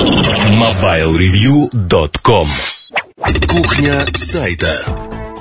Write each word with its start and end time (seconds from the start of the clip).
MobileReview.com 0.00 2.46
Кухня 3.46 4.06
сайта 4.14 4.74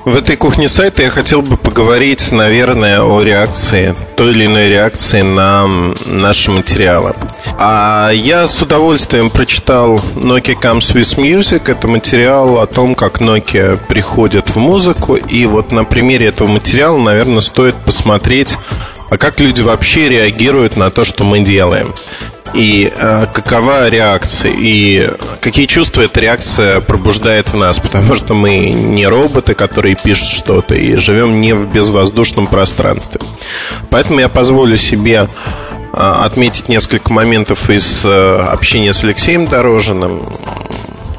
в 0.05 0.16
этой 0.16 0.38
кухне 0.38 0.67
сайта 0.67 1.04
я 1.04 1.12
хотел 1.12 1.42
бы 1.42 1.55
поговорить, 1.55 2.32
наверное, 2.32 3.02
о 3.02 3.22
реакции, 3.22 3.94
той 4.16 4.32
или 4.32 4.48
иной 4.48 4.70
реакции 4.70 5.22
на 5.22 5.68
наши 6.06 6.52
материалы. 6.52 7.14
А 7.58 8.10
я 8.10 8.48
с 8.48 8.62
удовольствием 8.62 9.30
прочитал 9.30 10.02
Nokia 10.16 10.60
Comes 10.60 10.96
with 10.96 11.18
Music. 11.18 11.71
Это 11.71 11.88
материал 11.88 12.60
о 12.60 12.66
том, 12.66 12.96
как 12.96 13.21
Nokia 13.21 13.80
приходит 13.88 14.50
в 14.50 14.57
музыку. 14.57 15.16
И 15.16 15.46
вот 15.46 15.71
на 15.71 15.84
примере 15.84 16.28
этого 16.28 16.48
материала, 16.48 16.98
наверное, 16.98 17.41
стоит 17.41 17.76
посмотреть, 17.76 18.57
а 19.10 19.18
как 19.18 19.39
люди 19.39 19.62
вообще 19.62 20.10
реагируют 20.10 20.76
на 20.76 20.91
то, 20.91 21.04
что 21.04 21.23
мы 21.23 21.41
делаем 21.41 21.94
и 22.54 22.91
э, 22.95 23.25
какова 23.31 23.89
реакция, 23.89 24.54
и 24.55 25.11
какие 25.41 25.65
чувства 25.65 26.02
эта 26.02 26.20
реакция 26.20 26.82
пробуждает 26.82 27.50
в 27.50 27.55
нас, 27.55 27.79
потому 27.79 28.15
что 28.15 28.33
мы 28.33 28.69
не 28.71 29.07
роботы, 29.07 29.54
которые 29.54 29.96
пишут 29.96 30.29
что-то, 30.29 30.75
и 30.75 30.96
живем 30.96 31.41
не 31.41 31.54
в 31.54 31.71
безвоздушном 31.71 32.47
пространстве. 32.47 33.22
Поэтому 33.89 34.19
я 34.19 34.30
позволю 34.30 34.77
себе 34.77 35.27
э, 35.27 35.97
отметить 35.97 36.69
несколько 36.69 37.14
моментов 37.14 37.69
из 37.69 38.02
э, 38.03 38.39
общения 38.52 38.94
с 38.94 39.03
Алексеем 39.03 39.47
Дорожиным, 39.47 40.30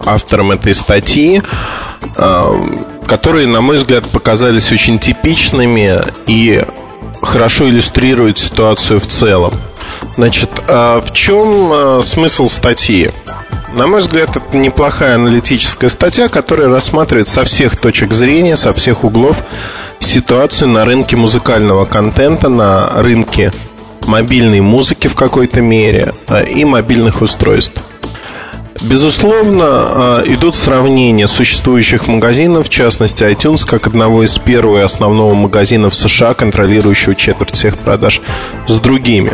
автором 0.05 0.52
этой 0.52 0.74
статьи, 0.74 1.42
э, 2.16 2.69
которые, 3.06 3.47
на 3.47 3.60
мой 3.60 3.77
взгляд, 3.78 4.08
показались 4.08 4.72
очень 4.72 4.98
типичными 4.98 6.02
и 6.27 6.64
хорошо 7.22 7.69
иллюстрируют 7.69 8.38
ситуацию 8.38 9.00
в 9.00 9.06
целом. 9.06 9.55
Значит, 10.20 10.51
а 10.69 11.01
в 11.01 11.12
чем 11.12 11.70
а, 11.73 12.02
смысл 12.05 12.47
статьи? 12.47 13.11
На 13.73 13.87
мой 13.87 14.01
взгляд, 14.01 14.37
это 14.37 14.55
неплохая 14.55 15.15
аналитическая 15.15 15.88
статья, 15.88 16.28
которая 16.28 16.69
рассматривает 16.69 17.27
со 17.27 17.42
всех 17.42 17.78
точек 17.78 18.12
зрения, 18.12 18.56
со 18.56 18.75
всех 18.75 19.03
углов 19.03 19.39
ситуацию 19.98 20.69
на 20.69 20.84
рынке 20.84 21.17
музыкального 21.17 21.86
контента, 21.86 22.50
на 22.50 22.91
рынке 23.00 23.50
мобильной 24.03 24.61
музыки 24.61 25.06
в 25.06 25.14
какой-то 25.14 25.62
мере 25.62 26.12
а, 26.28 26.42
и 26.42 26.66
мобильных 26.66 27.22
устройств. 27.22 27.83
Безусловно, 28.83 29.64
а, 29.67 30.23
идут 30.25 30.55
сравнения 30.55 31.28
существующих 31.28 32.09
магазинов, 32.09 32.67
в 32.67 32.70
частности 32.70 33.25
iTunes, 33.25 33.67
как 33.67 33.87
одного 33.87 34.25
из 34.25 34.39
первого 34.39 34.78
и 34.78 34.83
основного 34.83 35.34
магазина 35.34 35.91
в 35.91 35.95
США, 35.95 36.33
контролирующего 36.33 37.14
четверть 37.14 37.53
всех 37.53 37.77
продаж, 37.77 38.22
с 38.67 38.77
другими. 38.77 39.33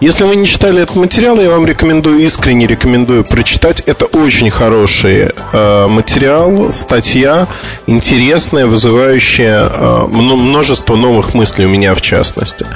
Если 0.00 0.24
вы 0.24 0.34
не 0.34 0.46
читали 0.46 0.82
этот 0.82 0.96
материал, 0.96 1.38
я 1.40 1.50
вам 1.50 1.66
рекомендую, 1.66 2.18
искренне 2.20 2.66
рекомендую 2.66 3.24
прочитать. 3.24 3.80
Это 3.86 4.06
очень 4.06 4.50
хороший 4.50 5.30
а, 5.52 5.86
материал, 5.86 6.72
статья, 6.72 7.46
интересная, 7.86 8.66
вызывающая 8.66 9.68
а, 9.70 10.08
множество 10.08 10.96
новых 10.96 11.34
мыслей 11.34 11.66
у 11.66 11.68
меня 11.68 11.94
в 11.94 12.02
частности. 12.02 12.66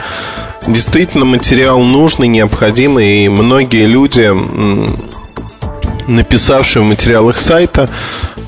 Действительно, 0.69 1.25
материал 1.25 1.81
нужный, 1.81 2.29
необходимый, 2.29 3.25
и 3.25 3.29
многие 3.29 3.87
люди 3.87 4.33
написавшие 6.07 6.83
в 6.83 6.87
материалах 6.87 7.39
сайта, 7.39 7.89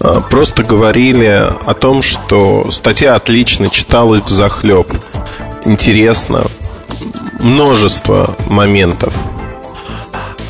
а, 0.01 0.21
просто 0.21 0.63
говорили 0.63 1.53
о 1.65 1.75
том, 1.75 2.03
что 2.03 2.71
статья 2.71 3.15
отлично 3.15 3.71
читалась 3.71 4.23
в 4.23 4.31
захлеб. 4.31 4.91
Интересно. 5.65 6.47
Множество 7.39 8.35
моментов. 8.47 9.15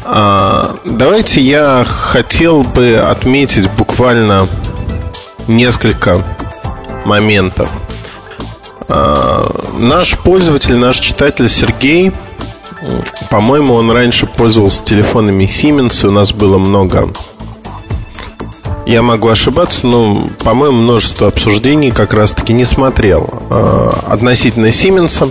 А, 0.04 0.76
давайте 0.84 1.40
я 1.40 1.84
хотел 1.84 2.62
бы 2.62 2.96
отметить 2.96 3.70
буквально 3.72 4.48
несколько 5.48 6.24
моментов. 7.04 7.68
А, 8.88 9.68
наш 9.76 10.16
пользователь, 10.18 10.76
наш 10.76 10.98
читатель 10.98 11.48
Сергей 11.48 12.12
по-моему, 13.30 13.74
он 13.74 13.90
раньше 13.90 14.26
пользовался 14.26 14.84
телефонами 14.84 15.44
Siemens, 15.44 16.04
и 16.04 16.08
у 16.08 16.10
нас 16.10 16.32
было 16.32 16.58
много 16.58 17.10
я 18.86 19.02
могу 19.02 19.28
ошибаться, 19.28 19.86
но, 19.86 20.28
по-моему, 20.38 20.78
множество 20.78 21.26
обсуждений 21.26 21.90
как 21.90 22.14
раз-таки 22.14 22.52
не 22.52 22.64
смотрел 22.64 23.28
а, 23.50 24.04
относительно 24.08 24.70
Сименса. 24.70 25.30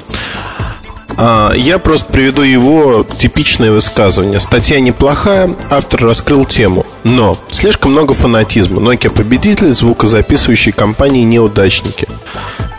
Я 1.17 1.79
просто 1.81 2.11
приведу 2.11 2.41
его 2.41 3.05
типичное 3.17 3.71
высказывание. 3.71 4.41
Статья 4.41 4.81
неплохая, 4.81 5.55
автор 5.69 6.03
раскрыл 6.03 6.43
тему, 6.43 6.85
но 7.05 7.37
слишком 7.49 7.93
много 7.93 8.13
фанатизма. 8.13 8.81
Nokia 8.81 9.09
победитель, 9.09 9.71
звукозаписывающие 9.71 10.73
компании 10.73 11.23
неудачники. 11.23 12.09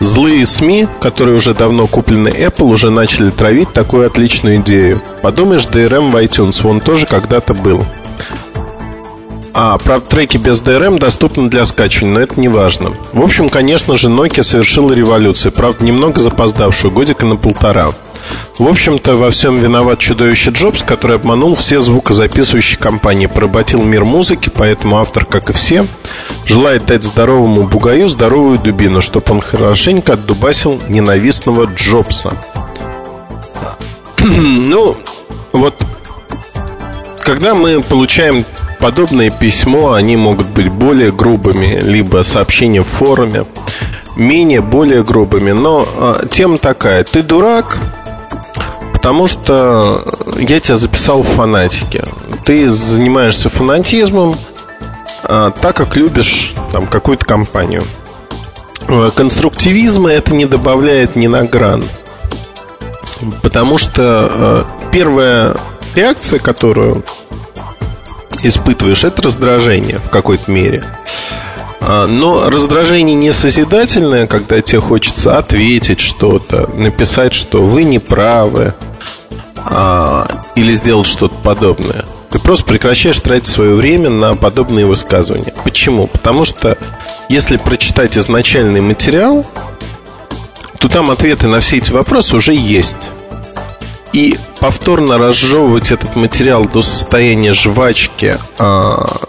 Злые 0.01 0.45
СМИ, 0.45 0.89
которые 1.01 1.37
уже 1.37 1.55
давно 1.55 1.87
куплены 1.87 2.29
Apple, 2.29 2.67
уже 2.67 2.91
начали 2.91 3.31
травить 3.31 3.73
такую 3.73 4.07
отличную 4.07 4.57
идею. 4.57 5.01
Подумаешь, 5.23 5.67
DRM 5.67 6.11
в 6.11 6.17
iTunes, 6.17 6.67
он 6.67 6.81
тоже 6.81 7.07
когда-то 7.07 7.55
был. 7.55 7.85
А, 9.59 9.79
правда, 9.79 10.07
треки 10.07 10.37
без 10.37 10.61
DRM 10.61 10.99
доступны 10.99 11.49
для 11.49 11.65
скачивания, 11.65 12.13
но 12.13 12.21
это 12.21 12.39
не 12.39 12.49
важно. 12.49 12.93
В 13.15 13.23
общем, 13.23 13.49
конечно 13.49 13.97
же, 13.97 14.09
Nokia 14.09 14.43
совершила 14.43 14.93
революцию, 14.93 15.51
правда, 15.53 15.83
немного 15.83 16.21
запоздавшую, 16.21 16.93
годика 16.93 17.25
на 17.25 17.37
полтора. 17.37 17.95
В 18.59 18.67
общем-то, 18.67 19.17
во 19.17 19.31
всем 19.31 19.61
виноват 19.61 19.99
чудовище 19.99 20.51
Джобс, 20.51 20.83
который 20.83 21.17
обманул 21.17 21.55
все 21.55 21.81
звукозаписывающие 21.81 22.79
компании, 22.79 23.27
поработил 23.27 23.83
мир 23.83 24.05
музыки, 24.05 24.51
поэтому 24.55 24.99
автор, 24.99 25.25
как 25.27 25.51
и 25.51 25.53
все, 25.53 25.87
желает 26.47 26.87
дать 26.87 27.05
здоровому 27.05 27.65
бугаю 27.65 28.09
здоровую 28.09 28.59
дубину, 28.59 29.03
чтобы 29.03 29.27
он 29.31 29.41
хорошенько 29.41 30.15
отдубасил 30.15 30.81
ненавистного 30.89 31.65
Джобса. 31.65 32.33
ну, 34.19 34.97
вот, 35.53 35.75
когда 37.21 37.55
мы 37.55 37.83
получаем 37.83 38.45
подобное 38.79 39.31
письмо, 39.31 39.93
они 39.93 40.17
могут 40.17 40.47
быть 40.47 40.69
более 40.69 41.13
грубыми, 41.13 41.81
либо 41.81 42.23
сообщения 42.23 42.83
в 42.83 42.87
форуме, 42.87 43.45
менее, 44.17 44.61
более 44.61 45.03
грубыми. 45.03 45.53
Но 45.53 45.87
э, 45.97 46.27
тема 46.31 46.59
такая, 46.59 47.05
ты 47.05 47.23
дурак, 47.23 47.79
потому 49.07 49.29
что 49.29 50.03
я 50.37 50.59
тебя 50.59 50.77
записал 50.77 51.23
в 51.23 51.29
фанатике. 51.29 52.03
Ты 52.45 52.69
занимаешься 52.69 53.49
фанатизмом, 53.49 54.37
э, 55.23 55.53
так 55.61 55.77
как 55.77 55.95
любишь 55.95 56.55
там 56.73 56.89
какую-то 56.89 57.25
компанию. 57.25 57.85
Э, 58.89 59.13
конструктивизма 59.15 60.11
это 60.11 60.35
не 60.35 60.45
добавляет 60.45 61.15
ни 61.15 61.29
на 61.29 61.45
гран. 61.45 61.89
Потому 63.45 63.79
что 63.79 64.29
э, 64.29 64.65
первая 64.91 65.55
реакция, 65.95 66.41
которую 66.41 67.05
испытываешь, 68.43 69.05
это 69.05 69.23
раздражение 69.23 70.01
в 70.01 70.11
какой-то 70.11 70.51
мере. 70.51 70.83
А, 71.81 72.09
но 72.09 72.51
раздражение 72.51 73.15
не 73.15 73.33
созидательное, 73.33 74.27
когда 74.27 74.61
тебе 74.61 74.81
хочется 74.81 75.39
ответить 75.39 76.01
что-то, 76.01 76.69
написать, 76.75 77.35
что 77.35 77.63
вы 77.63 77.85
не 77.85 78.01
правы, 78.01 78.75
а, 79.59 80.43
или 80.55 80.73
сделать 80.73 81.07
что-то 81.07 81.35
подобное. 81.37 82.05
Ты 82.31 82.39
просто 82.39 82.65
прекращаешь 82.65 83.19
тратить 83.21 83.47
свое 83.47 83.75
время 83.75 84.11
на 84.11 84.37
подобные 84.37 84.87
высказывания. 84.87 85.55
Почему? 85.65 86.07
Потому 86.07 86.45
что 86.45 86.77
если 87.29 87.57
прочитать 87.57 88.19
изначальный 88.19 88.81
материал, 88.81 89.45
то 90.79 90.89
там 90.89 91.11
ответы 91.11 91.47
на 91.47 91.61
все 91.61 91.79
эти 91.79 91.93
вопросы 91.93 92.37
уже 92.37 92.55
есть. 92.55 93.11
И 94.13 94.39
повторно 94.61 95.19
разжевывать 95.19 95.93
этот 95.93 96.17
материал 96.17 96.65
до 96.65 96.83
состояния 96.83 97.53
жвачки, 97.53 98.39
а, 98.59 99.21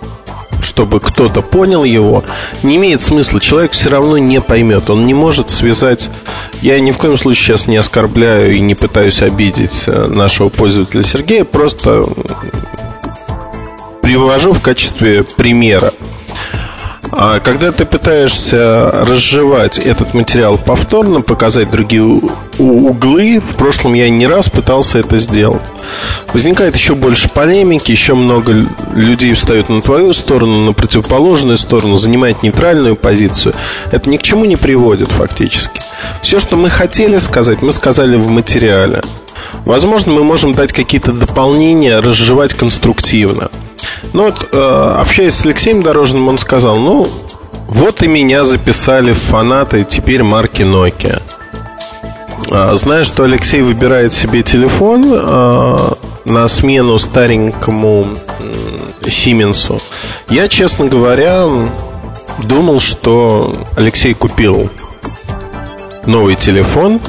чтобы 0.61 0.99
кто-то 0.99 1.41
понял 1.41 1.83
его, 1.83 2.23
не 2.63 2.77
имеет 2.77 3.01
смысла. 3.01 3.39
Человек 3.39 3.71
все 3.71 3.89
равно 3.89 4.17
не 4.17 4.41
поймет. 4.41 4.89
Он 4.89 5.05
не 5.05 5.13
может 5.13 5.49
связать... 5.49 6.09
Я 6.61 6.79
ни 6.79 6.91
в 6.91 6.97
коем 6.97 7.17
случае 7.17 7.45
сейчас 7.45 7.67
не 7.67 7.77
оскорбляю 7.77 8.55
и 8.55 8.59
не 8.59 8.73
пытаюсь 8.73 9.21
обидеть 9.21 9.83
э, 9.85 10.07
нашего 10.07 10.49
пользователя 10.49 11.03
Сергея, 11.03 11.43
просто 11.43 12.07
привожу 14.01 14.53
в 14.53 14.61
качестве 14.61 15.23
примера. 15.23 15.93
А 17.11 17.39
когда 17.39 17.71
ты 17.71 17.85
пытаешься 17.85 18.91
разжевать 18.91 19.79
этот 19.79 20.13
материал 20.13 20.57
повторно, 20.57 21.21
показать 21.21 21.71
другие 21.71 22.03
углы, 22.57 23.39
в 23.39 23.55
прошлом 23.55 23.93
я 23.93 24.09
не 24.09 24.27
раз 24.27 24.49
пытался 24.49 24.99
это 24.99 25.17
сделать. 25.17 25.61
Возникает 26.33 26.75
еще 26.75 26.95
больше 26.95 27.29
полемики, 27.29 27.91
еще 27.91 28.13
много 28.13 28.67
людей 28.93 29.33
встают 29.33 29.69
на 29.69 29.81
твою 29.81 30.13
сторону, 30.13 30.65
на 30.65 30.73
противоположную 30.73 31.57
сторону, 31.57 31.97
занимает 31.97 32.43
нейтральную 32.43 32.95
позицию. 32.95 33.53
Это 33.91 34.09
ни 34.09 34.17
к 34.17 34.23
чему 34.23 34.45
не 34.45 34.57
приводит 34.57 35.09
фактически. 35.09 35.81
Все, 36.21 36.39
что 36.39 36.55
мы 36.55 36.69
хотели 36.69 37.19
сказать, 37.19 37.61
мы 37.61 37.71
сказали 37.71 38.15
в 38.15 38.29
материале. 38.29 39.01
Возможно, 39.65 40.11
мы 40.13 40.23
можем 40.23 40.53
дать 40.53 40.73
какие-то 40.73 41.13
дополнения, 41.13 41.99
разжевать 41.99 42.53
конструктивно. 42.53 43.49
Ну 44.13 44.23
вот, 44.23 44.49
э, 44.51 44.57
общаясь 44.99 45.33
с 45.33 45.45
Алексеем 45.45 45.83
Дорожным, 45.83 46.27
он 46.27 46.37
сказал, 46.37 46.77
ну, 46.77 47.09
вот 47.67 48.01
и 48.01 48.07
меня 48.07 48.45
записали 48.45 49.11
в 49.11 49.17
фанаты 49.17 49.83
теперь 49.83 50.23
марки 50.23 50.61
Nokia. 50.61 51.21
А, 52.49 52.75
зная, 52.75 53.03
что 53.03 53.23
Алексей 53.23 53.61
выбирает 53.61 54.13
себе 54.13 54.41
телефон 54.41 55.11
а, 55.13 55.97
на 56.25 56.47
смену 56.47 56.97
старенькому 56.97 58.07
Сименсу, 59.07 59.81
я, 60.29 60.47
честно 60.47 60.85
говоря, 60.85 61.45
думал, 62.43 62.79
что 62.79 63.55
Алексей 63.77 64.13
купил 64.13 64.69
новый 66.05 66.35
телефон, 66.35 67.01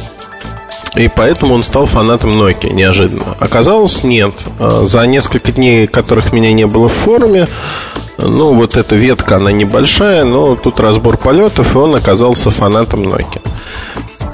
и 0.94 1.08
поэтому 1.08 1.54
он 1.54 1.62
стал 1.62 1.86
фанатом 1.86 2.40
Nokia 2.40 2.72
неожиданно. 2.72 3.36
Оказалось, 3.38 4.02
нет. 4.04 4.32
А, 4.58 4.84
за 4.86 5.06
несколько 5.06 5.52
дней, 5.52 5.86
которых 5.86 6.32
меня 6.32 6.52
не 6.52 6.66
было 6.66 6.88
в 6.88 6.92
форуме, 6.92 7.48
ну, 8.18 8.52
вот 8.52 8.76
эта 8.76 8.96
ветка, 8.96 9.36
она 9.36 9.52
небольшая, 9.52 10.24
но 10.24 10.56
тут 10.56 10.80
разбор 10.80 11.16
полетов, 11.16 11.74
и 11.74 11.78
он 11.78 11.94
оказался 11.94 12.50
фанатом 12.50 13.02
Nokia. 13.02 13.40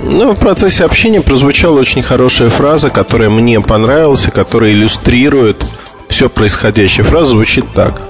Ну, 0.03 0.35
в 0.35 0.39
процессе 0.39 0.85
общения 0.85 1.21
прозвучала 1.21 1.81
очень 1.81 2.03
хорошая 2.03 2.49
фраза, 2.51 2.91
которая 2.91 3.31
мне 3.31 3.61
понравилась, 3.61 4.27
и 4.27 4.31
которая 4.31 4.73
иллюстрирует 4.73 5.65
все 6.09 6.29
происходящее. 6.29 7.05
Фраза 7.05 7.31
звучит 7.31 7.67
так. 7.73 8.01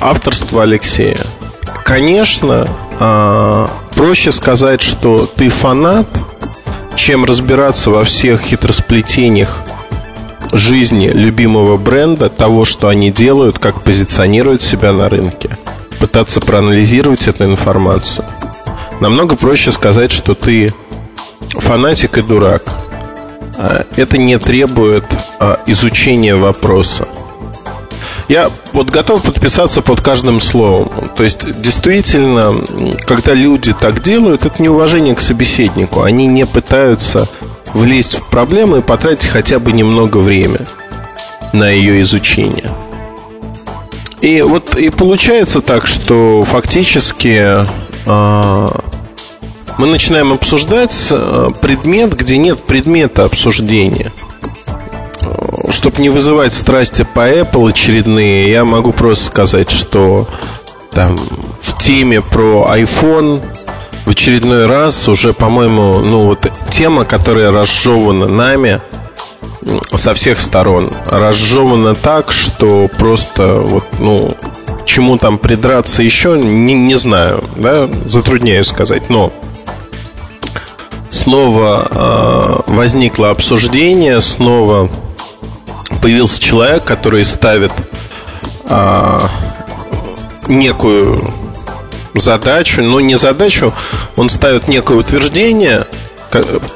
Авторство 0.00 0.62
Алексея. 0.62 1.20
Конечно, 1.84 2.66
а, 2.98 3.68
проще 3.94 4.32
сказать, 4.32 4.80
что 4.80 5.26
ты 5.26 5.48
фанат, 5.48 6.06
чем 6.96 7.24
разбираться 7.24 7.90
во 7.90 8.04
всех 8.04 8.40
хитросплетениях 8.40 9.62
жизни 10.52 11.08
любимого 11.08 11.76
бренда, 11.76 12.28
того, 12.28 12.64
что 12.64 12.88
они 12.88 13.10
делают, 13.10 13.58
как 13.58 13.82
позиционируют 13.82 14.62
себя 14.62 14.92
на 14.92 15.08
рынке. 15.08 15.50
Пытаться 16.00 16.40
проанализировать 16.40 17.26
эту 17.28 17.44
информацию. 17.44 18.26
Намного 19.00 19.36
проще 19.36 19.72
сказать, 19.72 20.12
что 20.12 20.34
ты 20.34 20.72
фанатик 21.50 22.18
и 22.18 22.22
дурак. 22.22 22.62
А, 23.58 23.84
это 23.96 24.18
не 24.18 24.38
требует 24.38 25.04
а, 25.38 25.60
изучения 25.66 26.36
вопроса. 26.36 27.08
Я 28.28 28.50
вот 28.72 28.90
готов 28.90 29.22
подписаться 29.22 29.82
под 29.82 30.00
каждым 30.00 30.40
словом. 30.40 31.10
То 31.14 31.22
есть, 31.22 31.60
действительно, 31.60 32.54
когда 33.06 33.34
люди 33.34 33.74
так 33.78 34.02
делают, 34.02 34.46
это 34.46 34.62
неуважение 34.62 35.14
к 35.14 35.20
собеседнику. 35.20 36.02
Они 36.02 36.26
не 36.26 36.46
пытаются 36.46 37.28
влезть 37.74 38.14
в 38.14 38.26
проблему 38.28 38.76
и 38.76 38.82
потратить 38.82 39.28
хотя 39.28 39.58
бы 39.58 39.72
немного 39.72 40.18
времени 40.18 40.66
на 41.52 41.68
ее 41.68 42.00
изучение. 42.00 42.70
И 44.20 44.40
вот 44.40 44.74
и 44.74 44.88
получается 44.88 45.60
так, 45.60 45.86
что 45.86 46.44
фактически 46.44 47.66
э, 48.06 48.68
мы 49.76 49.86
начинаем 49.86 50.32
обсуждать 50.32 51.08
э, 51.10 51.50
предмет, 51.60 52.14
где 52.16 52.38
нет 52.38 52.64
предмета 52.64 53.24
обсуждения. 53.24 54.12
Чтобы 55.70 56.02
не 56.02 56.10
вызывать 56.10 56.54
страсти 56.54 57.06
по 57.14 57.28
Apple 57.28 57.70
очередные, 57.70 58.50
я 58.50 58.64
могу 58.64 58.92
просто 58.92 59.24
сказать, 59.24 59.70
что 59.70 60.28
там 60.90 61.16
в 61.60 61.78
теме 61.78 62.20
про 62.20 62.68
iPhone 62.76 63.42
в 64.04 64.10
очередной 64.10 64.66
раз 64.66 65.08
уже, 65.08 65.32
по-моему, 65.32 66.00
ну 66.00 66.26
вот 66.26 66.46
тема, 66.70 67.04
которая 67.04 67.50
разжевана 67.50 68.26
нами 68.28 68.80
со 69.96 70.12
всех 70.14 70.40
сторон, 70.40 70.92
разжевана 71.06 71.94
так, 71.94 72.30
что 72.30 72.88
просто 72.98 73.54
вот, 73.54 73.84
ну, 73.98 74.36
чему 74.84 75.16
там 75.16 75.38
придраться 75.38 76.02
еще, 76.02 76.38
не, 76.38 76.74
не 76.74 76.96
знаю, 76.96 77.44
да, 77.56 77.88
затрудняюсь 78.04 78.66
сказать, 78.66 79.08
но 79.08 79.32
снова 81.10 81.88
э, 82.68 82.70
возникло 82.72 83.30
обсуждение, 83.30 84.20
снова 84.20 84.90
появился 86.00 86.40
человек, 86.40 86.84
который 86.84 87.24
ставит 87.24 87.72
э, 88.68 89.20
некую 90.48 91.32
задачу, 92.14 92.82
но 92.82 93.00
не 93.00 93.16
задачу, 93.16 93.72
он 94.16 94.28
ставит 94.28 94.68
некое 94.68 94.98
утверждение, 94.98 95.86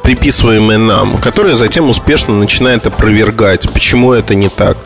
приписываемое 0.02 0.78
нам, 0.78 1.18
которое 1.18 1.54
затем 1.54 1.88
успешно 1.88 2.34
начинает 2.34 2.86
опровергать, 2.86 3.68
почему 3.70 4.12
это 4.12 4.34
не 4.34 4.48
так. 4.48 4.76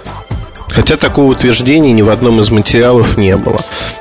Хотя 0.69 0.97
такого 0.97 1.33
утверждения 1.33 1.93
ни 1.93 2.01
в 2.01 2.09
одном 2.09 2.41
из 2.41 2.51
материалов 2.51 3.19
не 3.19 3.37
было. 3.37 3.61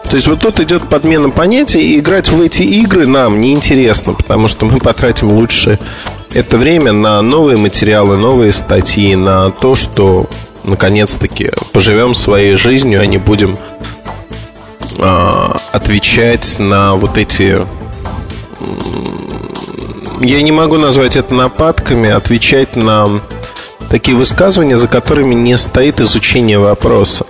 То 0.09 0.15
есть 0.15 0.27
вот 0.27 0.39
тут 0.39 0.59
идет 0.61 0.87
подмена 0.89 1.29
понятий, 1.29 1.81
и 1.81 1.99
играть 1.99 2.29
в 2.29 2.41
эти 2.41 2.63
игры 2.63 3.07
нам 3.07 3.41
неинтересно, 3.41 4.13
потому 4.13 4.47
что 4.47 4.65
мы 4.65 4.79
потратим 4.79 5.33
лучше 5.33 5.79
это 6.33 6.57
время 6.57 6.91
на 6.91 7.21
новые 7.21 7.57
материалы, 7.57 8.17
новые 8.17 8.51
статьи, 8.51 9.15
на 9.15 9.51
то, 9.51 9.75
что 9.75 10.27
наконец-таки 10.63 11.51
поживем 11.73 12.13
своей 12.13 12.55
жизнью, 12.55 13.01
а 13.01 13.05
не 13.05 13.17
будем 13.17 13.55
а, 14.99 15.57
отвечать 15.71 16.57
на 16.59 16.95
вот 16.95 17.17
эти 17.17 17.57
я 20.21 20.41
не 20.43 20.51
могу 20.51 20.77
назвать 20.77 21.15
это 21.15 21.33
нападками, 21.33 22.09
отвечать 22.09 22.75
на 22.75 23.21
такие 23.89 24.15
высказывания, 24.15 24.77
за 24.77 24.87
которыми 24.87 25.33
не 25.33 25.57
стоит 25.57 25.99
изучение 25.99 26.59
вопроса. 26.59 27.25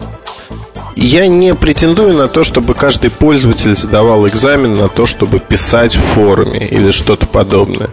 Я 0.98 1.28
не 1.28 1.56
претендую 1.56 2.16
на 2.16 2.28
то, 2.28 2.44
чтобы 2.44 2.74
каждый 2.74 3.10
пользователь 3.10 3.78
сдавал 3.78 4.28
экзамен 4.28 4.74
на 4.74 4.90
то, 4.90 5.06
чтобы 5.06 5.40
писать 5.40 5.96
в 5.96 6.02
форуме 6.02 6.68
или 6.68 6.92
что-то 6.92 7.26
подобное. 7.28 7.90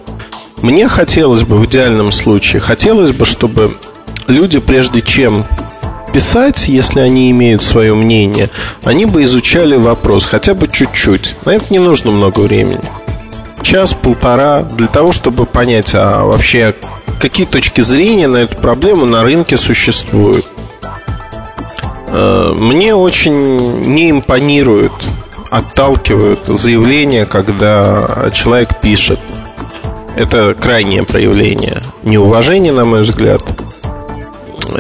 Мне 0.63 0.89
хотелось 0.89 1.43
бы 1.43 1.57
в 1.57 1.67
идеальном 1.67 2.13
случае, 2.13 2.61
хотелось 2.61 3.13
бы, 3.13 3.25
чтобы 3.25 3.77
люди, 4.27 4.59
прежде 4.59 5.01
чем 5.03 5.45
писать, 6.13 6.69
если 6.69 7.01
они 7.01 7.31
имеют 7.31 7.63
свое 7.63 7.95
мнение, 7.95 8.51
они 8.83 9.07
бы 9.07 9.23
изучали 9.23 9.77
вопрос 9.77 10.25
хотя 10.27 10.55
бы 10.55 10.69
чуть-чуть. 10.69 11.37
На 11.45 11.51
это 11.51 11.67
не 11.71 11.79
нужно 11.79 12.11
много 12.11 12.41
времени. 12.41 12.81
Час-полтора 13.63 14.63
для 14.63 14.87
того, 14.87 15.13
чтобы 15.13 15.47
понять, 15.47 15.91
а 15.95 16.25
вообще 16.25 16.75
какие 17.21 17.47
точки 17.47 17.81
зрения 17.81 18.27
на 18.27 18.39
эту 18.39 18.57
проблему 18.57 19.05
на 19.05 19.23
рынке 19.23 19.57
существуют. 19.57 20.47
Э, 22.09 22.53
мне 22.57 22.95
очень 22.95 23.81
не 23.81 24.11
импонирует, 24.11 24.93
отталкивают 25.51 26.41
заявления, 26.47 27.27
когда 27.27 28.31
человек 28.33 28.81
пишет. 28.81 29.21
Это 30.19 30.53
крайнее 30.61 31.05
проявление 31.05 31.81
неуважения, 32.03 32.73
на 32.73 32.85
мой 32.85 33.03
взгляд. 33.03 33.41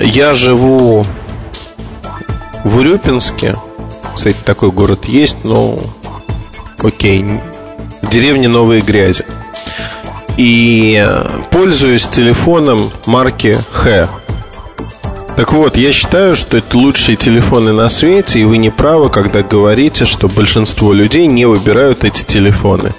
Я 0.02 0.34
живу 0.34 1.04
в 2.64 2.76
Урюпинске. 2.76 3.54
Кстати, 4.16 4.36
такой 4.44 4.72
город 4.72 5.04
есть, 5.04 5.44
но 5.44 5.78
окей. 6.80 7.24
В 8.02 8.10
деревне 8.10 8.48
Новые 8.48 8.82
Грязи. 8.82 9.24
И 10.36 11.06
пользуюсь 11.52 12.08
телефоном 12.08 12.90
марки 13.06 13.58
Х. 13.70 14.10
Так 15.36 15.52
вот, 15.52 15.76
я 15.76 15.92
считаю, 15.92 16.34
что 16.34 16.56
это 16.56 16.76
лучшие 16.76 17.14
телефоны 17.14 17.72
на 17.72 17.88
свете, 17.88 18.40
и 18.40 18.44
вы 18.44 18.58
не 18.58 18.70
правы, 18.70 19.08
когда 19.08 19.44
говорите, 19.44 20.04
что 20.04 20.26
большинство 20.26 20.92
людей 20.92 21.28
не 21.28 21.46
выбирают 21.46 22.04
эти 22.04 22.24
телефоны. 22.24 22.90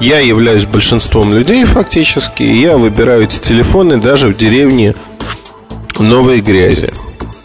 Я 0.00 0.18
являюсь 0.20 0.64
большинством 0.64 1.34
людей 1.34 1.64
фактически, 1.66 2.42
и 2.42 2.60
я 2.62 2.78
выбираю 2.78 3.24
эти 3.24 3.38
телефоны 3.38 3.98
даже 3.98 4.28
в 4.28 4.36
деревне 4.36 4.94
Новые 5.98 6.40
Грязи. 6.40 6.92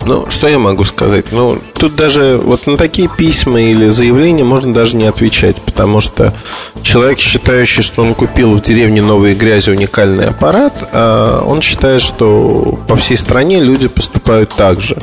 Ну, 0.05 0.29
что 0.29 0.47
я 0.47 0.57
могу 0.57 0.85
сказать? 0.85 1.31
Ну, 1.31 1.59
тут 1.74 1.95
даже 1.95 2.39
вот 2.41 2.65
на 2.67 2.77
такие 2.77 3.09
письма 3.09 3.59
или 3.59 3.88
заявления 3.88 4.43
можно 4.43 4.74
даже 4.74 4.95
не 4.95 5.05
отвечать, 5.05 5.57
потому 5.63 6.00
что 6.00 6.33
человек, 6.81 7.19
считающий, 7.19 7.83
что 7.83 8.03
он 8.03 8.13
купил 8.13 8.51
в 8.51 8.62
деревне 8.62 9.01
Новые 9.01 9.35
Грязи 9.35 9.71
уникальный 9.71 10.27
аппарат, 10.27 10.74
а 10.93 11.43
он 11.45 11.62
считает, 11.62 12.01
что 12.01 12.79
по 12.88 12.95
всей 12.95 13.17
стране 13.17 13.59
люди 13.59 13.88
поступают 13.88 14.53
так 14.55 14.79
же. 14.79 14.95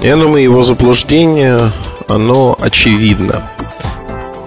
Я 0.00 0.16
думаю, 0.16 0.44
его 0.44 0.62
заблуждение, 0.62 1.72
оно 2.06 2.56
очевидно. 2.60 3.50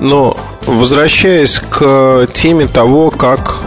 Но 0.01 0.35
возвращаясь 0.65 1.59
к 1.59 2.27
теме 2.33 2.67
того, 2.67 3.09
как 3.09 3.63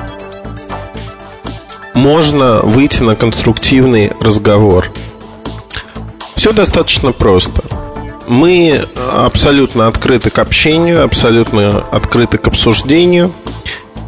можно 1.95 2.61
выйти 2.61 3.03
на 3.03 3.17
конструктивный 3.17 4.13
разговор– 4.21 4.91
все 6.45 6.53
достаточно 6.53 7.13
просто. 7.13 7.63
Мы 8.29 8.87
абсолютно 9.11 9.87
открыты 9.87 10.29
к 10.29 10.39
общению, 10.39 11.03
абсолютно 11.03 11.79
открыты 11.91 12.37
к 12.37 12.47
обсуждению. 12.47 13.33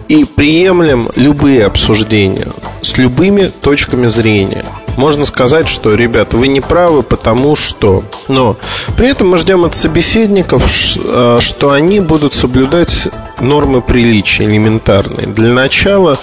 И 0.08 0.24
приемлем 0.24 1.10
любые 1.16 1.66
обсуждения 1.66 2.48
с 2.82 2.96
любыми 2.96 3.50
точками 3.60 4.06
зрения. 4.06 4.64
Можно 4.96 5.24
сказать, 5.26 5.68
что, 5.68 5.94
ребят, 5.94 6.32
вы 6.32 6.48
не 6.48 6.60
правы, 6.60 7.02
потому 7.02 7.54
что... 7.54 8.02
Но 8.28 8.56
при 8.96 9.08
этом 9.08 9.28
мы 9.28 9.36
ждем 9.36 9.64
от 9.64 9.76
собеседников, 9.76 10.64
э, 10.96 11.38
что 11.40 11.70
они 11.72 12.00
будут 12.00 12.32
соблюдать 12.32 13.08
нормы 13.40 13.82
приличия 13.82 14.44
элементарные. 14.44 15.26
Для 15.26 15.52
начала 15.52 16.18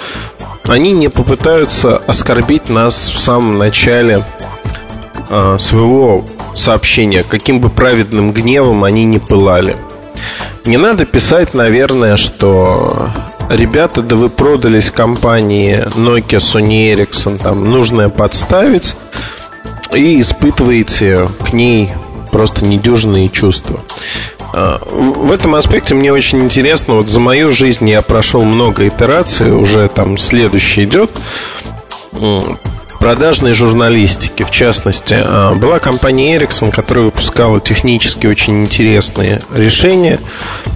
они 0.63 0.91
не 0.91 1.09
попытаются 1.09 1.97
оскорбить 1.97 2.69
нас 2.69 3.09
в 3.09 3.19
самом 3.19 3.57
начале 3.59 4.25
э, 5.29 5.57
своего 5.59 6.25
сообщения, 6.55 7.23
каким 7.23 7.59
бы 7.59 7.69
праведным 7.69 8.31
гневом 8.31 8.83
они 8.83 9.05
не 9.05 9.19
пылали. 9.19 9.77
Не 10.65 10.77
надо 10.77 11.05
писать, 11.05 11.53
наверное, 11.53 12.15
что 12.15 13.09
ребята, 13.49 14.01
да 14.01 14.15
вы 14.15 14.29
продались 14.29 14.91
компании 14.91 15.83
Nokia, 15.95 16.39
Sony 16.39 16.93
Ericsson, 16.93 17.37
там 17.37 17.69
нужное 17.69 18.09
подставить 18.09 18.95
и 19.93 20.19
испытываете 20.19 21.27
к 21.43 21.53
ней 21.53 21.91
просто 22.31 22.65
недюжинные 22.65 23.29
чувства. 23.29 23.79
А, 24.53 24.79
в 24.85 25.31
этом 25.31 25.55
аспекте 25.55 25.95
мне 25.95 26.11
очень 26.11 26.39
интересно, 26.39 26.95
вот 26.95 27.09
за 27.09 27.19
мою 27.19 27.51
жизнь 27.51 27.89
я 27.89 28.01
прошел 28.01 28.43
много 28.43 28.87
итераций, 28.87 29.51
уже 29.51 29.87
там 29.89 30.17
следующий 30.17 30.83
идет 30.83 31.11
продажной 33.03 33.51
журналистики. 33.51 34.43
В 34.43 34.49
частности, 34.49 35.17
а, 35.19 35.55
была 35.55 35.79
компания 35.79 36.37
Ericsson, 36.37 36.71
которая 36.71 37.03
выпускала 37.03 37.59
технически 37.59 38.27
очень 38.27 38.63
интересные 38.63 39.41
решения, 39.53 40.21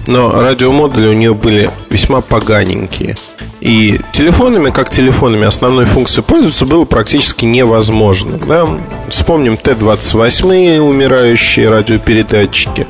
но 0.06 0.30
радиомодули 0.32 1.06
у 1.06 1.14
нее 1.14 1.32
были 1.32 1.70
весьма 1.88 2.20
поганенькие. 2.20 3.16
И 3.62 3.98
телефонами, 4.12 4.68
как 4.68 4.90
телефонами, 4.90 5.46
основной 5.46 5.86
функцией 5.86 6.22
пользоваться 6.22 6.66
было 6.66 6.84
практически 6.84 7.46
невозможно. 7.46 8.36
Да? 8.36 8.66
Вспомним 9.08 9.56
Т-28, 9.56 10.80
умирающие 10.80 11.70
радиопередатчики. 11.70 12.86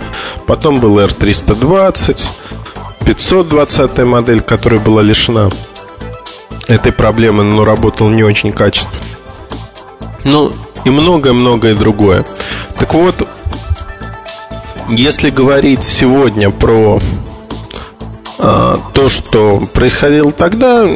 Потом 0.49 0.81
был 0.81 0.99
R320, 0.99 2.27
520 3.07 3.99
модель, 3.99 4.41
которая 4.41 4.81
была 4.81 5.01
лишена 5.01 5.49
этой 6.67 6.91
проблемы, 6.91 7.45
но 7.45 7.65
работала 7.65 8.11
не 8.11 8.25
очень 8.25 8.51
качественно. 8.51 8.99
Ну, 10.25 10.53
и 10.85 10.91
многое-многое 10.91 11.75
другое. 11.75 12.25
Так 12.79 12.95
вот, 12.95 13.29
если 14.89 15.31
говорить 15.31 15.85
сегодня 15.85 16.51
про 16.51 17.01
а, 18.39 18.79
то, 18.95 19.09
что 19.09 19.63
происходило 19.75 20.33
тогда, 20.33 20.89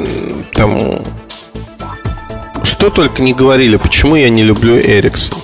там, 0.55 1.03
что 2.63 2.91
только 2.91 3.23
не 3.23 3.35
говорили, 3.35 3.77
почему 3.77 4.17
я 4.17 4.31
не 4.31 4.43
люблю 4.43 4.79
Эриксон. 4.79 5.39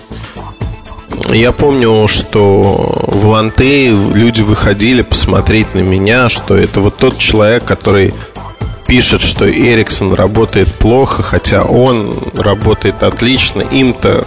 Я 1.30 1.52
помню, 1.52 2.06
что 2.08 3.04
в 3.08 3.26
Лантее 3.26 3.90
люди 3.90 4.40
выходили 4.40 5.02
посмотреть 5.02 5.74
на 5.74 5.80
меня, 5.80 6.28
что 6.28 6.56
это 6.56 6.80
вот 6.80 6.96
тот 6.96 7.18
человек, 7.18 7.64
который 7.64 8.14
пишет, 8.88 9.20
что 9.20 9.48
Эриксон 9.48 10.14
работает 10.14 10.74
плохо, 10.74 11.22
хотя 11.22 11.62
он 11.62 12.18
работает 12.34 13.02
отлично, 13.02 13.60
им-то 13.60 14.26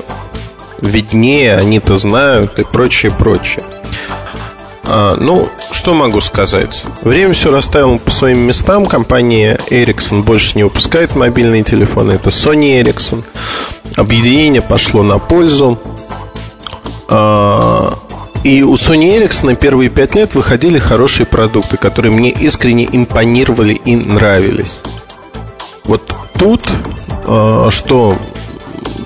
виднее, 0.80 1.58
они-то 1.58 1.98
знают 1.98 2.60
и 2.60 2.64
прочее, 2.64 3.12
прочее. 3.12 3.64
А, 4.84 5.16
ну, 5.20 5.50
что 5.72 5.96
могу 5.96 6.22
сказать? 6.22 6.84
Время 7.02 7.34
все 7.34 7.52
расставило 7.52 7.98
по 7.98 8.12
своим 8.12 8.40
местам. 8.40 8.86
Компания 8.86 9.60
Ericsson 9.70 10.22
больше 10.22 10.56
не 10.56 10.64
выпускает 10.64 11.16
мобильные 11.16 11.64
телефоны. 11.64 12.14
Это 12.14 12.30
Sony 12.30 12.82
Ericsson. 12.82 13.24
Объединение 13.96 14.62
пошло 14.62 15.02
на 15.02 15.18
пользу. 15.18 15.80
А, 17.10 17.98
и 18.44 18.64
у 18.64 18.74
Sony 18.74 19.18
Ericsson 19.18 19.56
первые 19.56 19.90
пять 19.90 20.16
лет 20.16 20.34
выходили 20.34 20.80
хорошие 20.80 21.26
продукты, 21.26 21.78
которые 21.78 22.12
мне 22.12 22.32
искренне 22.32 22.88
импонировали 22.92 23.74
и 23.74 23.96
нравились. 23.96 24.82
Вот 25.84 26.14
тут, 26.38 26.62
э, 27.26 27.68
что 27.70 28.18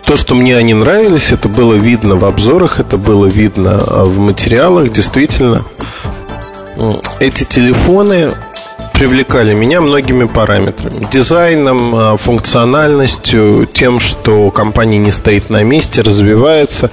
то, 0.05 0.17
что 0.17 0.35
мне 0.35 0.55
они 0.55 0.73
нравились, 0.73 1.31
это 1.31 1.49
было 1.49 1.73
видно 1.73 2.15
в 2.15 2.25
обзорах, 2.25 2.79
это 2.79 2.97
было 2.97 3.25
видно 3.25 3.83
э, 3.85 4.03
в 4.03 4.19
материалах. 4.19 4.91
Действительно, 4.91 5.63
эти 7.19 7.43
телефоны 7.43 8.33
привлекали 8.93 9.53
меня 9.53 9.81
многими 9.81 10.25
параметрами. 10.25 11.07
Дизайном, 11.11 11.95
э, 11.95 12.17
функциональностью, 12.17 13.65
тем, 13.65 13.99
что 13.99 14.49
компания 14.51 14.97
не 14.97 15.11
стоит 15.11 15.49
на 15.49 15.63
месте, 15.63 16.01
развивается. 16.01 16.89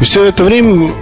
И 0.00 0.04
все 0.04 0.24
это 0.24 0.42
время 0.42 0.92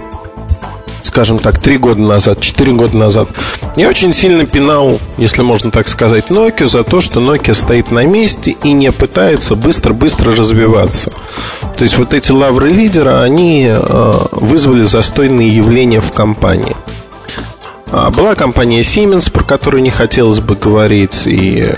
скажем 1.03 1.37
так, 1.37 1.59
три 1.59 1.77
года 1.77 2.01
назад, 2.01 2.39
четыре 2.41 2.73
года 2.73 2.97
назад, 2.97 3.29
я 3.75 3.89
очень 3.89 4.13
сильно 4.13 4.45
пинал, 4.45 4.99
если 5.17 5.41
можно 5.41 5.71
так 5.71 5.87
сказать, 5.87 6.27
Nokia 6.29 6.67
за 6.67 6.83
то, 6.83 7.01
что 7.01 7.19
Nokia 7.19 7.53
стоит 7.53 7.91
на 7.91 8.05
месте 8.05 8.55
и 8.63 8.71
не 8.71 8.91
пытается 8.91 9.55
быстро-быстро 9.55 10.35
развиваться. 10.35 11.11
То 11.75 11.83
есть 11.83 11.97
вот 11.97 12.13
эти 12.13 12.31
лавры 12.31 12.69
лидера, 12.69 13.21
они 13.21 13.67
э, 13.67 14.27
вызвали 14.31 14.83
застойные 14.83 15.49
явления 15.49 16.01
в 16.01 16.11
компании. 16.11 16.75
А 17.87 18.09
была 18.09 18.33
компания 18.33 18.81
Siemens, 18.81 19.31
про 19.31 19.43
которую 19.43 19.83
не 19.83 19.91
хотелось 19.91 20.39
бы 20.39 20.55
говорить, 20.55 21.27
и 21.27 21.71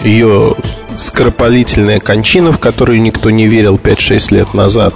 ее 0.00 0.56
скоропалительная 0.98 2.00
кончина, 2.00 2.52
в 2.52 2.58
которую 2.58 3.00
никто 3.00 3.30
не 3.30 3.46
верил 3.46 3.76
5-6 3.76 4.34
лет 4.34 4.54
назад 4.54 4.94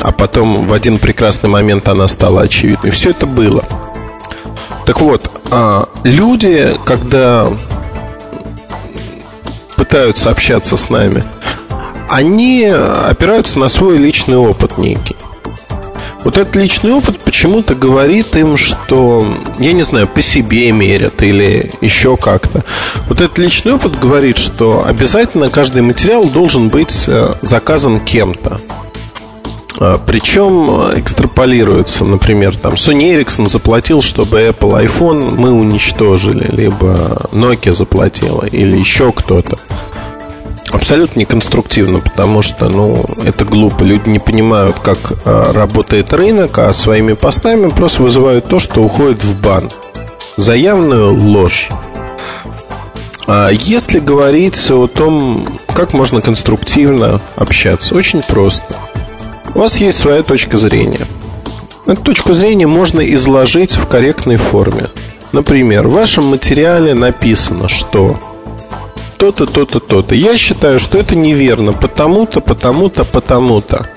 а 0.00 0.12
потом 0.12 0.66
в 0.66 0.72
один 0.72 0.98
прекрасный 0.98 1.48
момент 1.48 1.88
она 1.88 2.08
стала 2.08 2.42
очевидной. 2.42 2.90
Все 2.90 3.10
это 3.10 3.26
было. 3.26 3.64
Так 4.86 5.00
вот, 5.00 5.30
а, 5.50 5.88
люди, 6.04 6.72
когда 6.84 7.48
пытаются 9.76 10.30
общаться 10.30 10.76
с 10.76 10.90
нами, 10.90 11.22
они 12.08 12.64
опираются 12.64 13.58
на 13.58 13.68
свой 13.68 13.98
личный 13.98 14.36
опыт 14.36 14.78
некий. 14.78 15.16
Вот 16.24 16.36
этот 16.36 16.54
личный 16.56 16.92
опыт 16.92 17.18
почему-то 17.20 17.74
говорит 17.74 18.36
им, 18.36 18.56
что, 18.58 19.26
я 19.58 19.72
не 19.72 19.82
знаю, 19.82 20.06
по 20.06 20.20
себе 20.20 20.70
мерят 20.70 21.22
или 21.22 21.70
еще 21.80 22.16
как-то. 22.16 22.62
Вот 23.08 23.20
этот 23.22 23.38
личный 23.38 23.72
опыт 23.72 23.98
говорит, 23.98 24.36
что 24.36 24.84
обязательно 24.86 25.48
каждый 25.48 25.80
материал 25.80 26.26
должен 26.26 26.68
быть 26.68 27.04
э, 27.06 27.34
заказан 27.40 28.00
кем-то. 28.00 28.60
А, 29.78 29.98
Причем 29.98 30.98
экстраполируется, 30.98 32.04
например, 32.04 32.56
там 32.56 32.74
Sony 32.74 33.14
Ericsson 33.14 33.48
заплатил, 33.48 34.02
чтобы 34.02 34.40
Apple 34.40 34.86
iPhone 34.86 35.34
мы 35.36 35.52
уничтожили, 35.52 36.48
либо 36.54 37.28
Nokia 37.32 37.72
заплатила, 37.72 38.44
или 38.44 38.76
еще 38.76 39.12
кто-то. 39.12 39.58
Абсолютно 40.72 41.20
неконструктивно, 41.20 41.98
потому 41.98 42.42
что, 42.42 42.68
ну, 42.68 43.04
это 43.24 43.44
глупо. 43.44 43.82
Люди 43.82 44.08
не 44.08 44.20
понимают, 44.20 44.78
как 44.78 45.12
а, 45.24 45.52
работает 45.52 46.12
рынок, 46.12 46.58
а 46.58 46.72
своими 46.72 47.14
постами 47.14 47.70
просто 47.70 48.02
вызывают 48.02 48.46
то, 48.46 48.60
что 48.60 48.82
уходит 48.82 49.24
в 49.24 49.40
бан. 49.40 49.68
За 50.36 50.54
явную 50.54 51.12
ложь. 51.14 51.68
А 53.26 53.50
если 53.50 53.98
говорить 53.98 54.70
о 54.70 54.86
том, 54.86 55.44
как 55.74 55.92
можно 55.92 56.20
конструктивно 56.20 57.20
общаться, 57.36 57.94
очень 57.94 58.22
просто– 58.22 58.76
у 59.54 59.58
вас 59.58 59.78
есть 59.78 59.98
своя 59.98 60.22
точка 60.22 60.56
зрения. 60.56 61.06
Эту 61.86 62.02
точку 62.02 62.32
зрения 62.32 62.66
можно 62.66 63.00
изложить 63.00 63.76
в 63.76 63.86
корректной 63.86 64.36
форме. 64.36 64.88
Например, 65.32 65.88
в 65.88 65.92
вашем 65.92 66.26
материале 66.26 66.94
написано, 66.94 67.68
что 67.68 68.18
то-то, 69.16 69.46
то-то, 69.46 69.80
то-то. 69.80 70.14
Я 70.14 70.36
считаю, 70.36 70.78
что 70.78 70.98
это 70.98 71.14
неверно, 71.14 71.72
потому-то, 71.72 72.40
потому-то, 72.40 73.04
потому-то. 73.04 73.88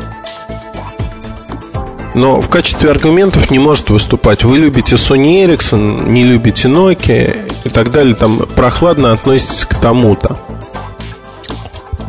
Но 2.13 2.41
в 2.41 2.49
качестве 2.49 2.91
аргументов 2.91 3.49
не 3.49 3.57
может 3.57 3.89
выступать. 3.89 4.43
Вы 4.43 4.59
любите 4.59 4.95
Sony 4.95 5.45
Ericsson, 5.45 6.09
не 6.09 6.23
любите 6.23 6.67
Nokia 6.67 7.51
и 7.63 7.69
так 7.69 7.91
далее. 7.91 8.15
Там 8.15 8.39
прохладно 8.55 9.13
относитесь 9.13 9.65
к 9.65 9.75
тому-то. 9.75 10.37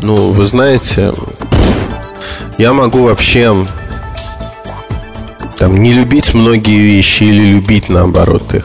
Ну, 0.03 0.33
вы 0.33 0.45
знаете, 0.45 1.15
я 2.59 2.73
могу 2.73 3.05
вообще 3.05 3.55
там 5.59 5.77
не 5.77 5.93
любить 5.93 6.35
многие 6.35 6.79
вещи 6.79 7.25
или 7.25 7.55
любить 7.55 7.89
наоборот 7.89 8.55
их. 8.55 8.65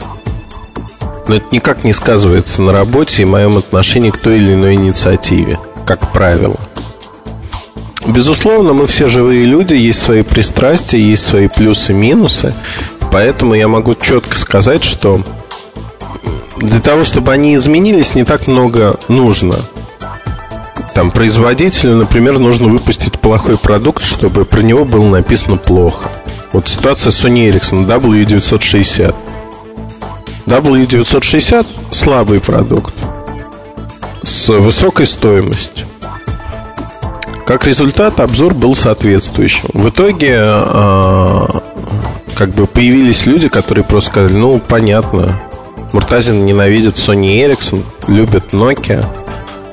Но 1.28 1.36
это 1.36 1.46
никак 1.52 1.84
не 1.84 1.92
сказывается 1.92 2.62
на 2.62 2.72
работе 2.72 3.22
и 3.22 3.26
моем 3.26 3.56
отношении 3.56 4.10
к 4.10 4.18
той 4.18 4.38
или 4.38 4.54
иной 4.54 4.74
инициативе, 4.74 5.58
как 5.86 6.12
правило. 6.12 6.58
Безусловно, 8.06 8.72
мы 8.72 8.86
все 8.86 9.08
живые 9.08 9.44
люди, 9.44 9.74
есть 9.74 10.00
свои 10.00 10.22
пристрастия, 10.22 10.98
есть 10.98 11.24
свои 11.24 11.48
плюсы 11.48 11.92
и 11.92 11.94
минусы. 11.94 12.54
Поэтому 13.12 13.54
я 13.54 13.68
могу 13.68 13.94
четко 13.94 14.36
сказать, 14.36 14.82
что 14.82 15.22
для 16.56 16.80
того, 16.80 17.04
чтобы 17.04 17.32
они 17.32 17.54
изменились, 17.54 18.14
не 18.14 18.24
так 18.24 18.46
много 18.46 18.98
нужно. 19.08 19.56
Там 20.94 21.10
производителю, 21.10 21.96
например, 21.96 22.38
нужно 22.38 22.68
выпустить 22.68 23.18
плохой 23.20 23.56
продукт, 23.56 24.02
чтобы 24.02 24.44
про 24.44 24.60
него 24.60 24.84
было 24.84 25.06
написано 25.08 25.56
плохо. 25.56 26.10
Вот 26.52 26.68
ситуация 26.68 27.10
Sony 27.10 27.48
Ericsson 27.48 27.86
W960. 27.86 29.14
W960 30.46 31.66
слабый 31.92 32.40
продукт 32.40 32.94
с 34.22 34.48
высокой 34.48 35.06
стоимостью. 35.06 35.86
Как 37.46 37.66
результат, 37.66 38.20
обзор 38.20 38.54
был 38.54 38.74
соответствующим. 38.74 39.68
В 39.72 39.88
итоге 39.88 40.38
э, 40.40 41.46
как 42.34 42.50
бы 42.50 42.66
появились 42.66 43.26
люди, 43.26 43.48
которые 43.48 43.84
просто 43.84 44.10
сказали, 44.10 44.34
ну, 44.34 44.60
понятно, 44.60 45.40
Муртазин 45.92 46.46
ненавидит 46.46 46.94
Sony 46.96 47.44
Ericsson, 47.44 47.84
любит 48.06 48.52
Nokia, 48.52 49.04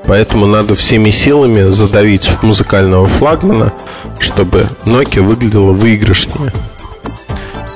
поэтому 0.07 0.45
надо 0.45 0.73
всеми 0.75 1.09
силами 1.09 1.69
задавить 1.69 2.29
музыкального 2.41 3.07
флагмана, 3.07 3.73
чтобы 4.19 4.69
Nokia 4.85 5.21
выглядела 5.21 5.73
выигрышнее. 5.73 6.51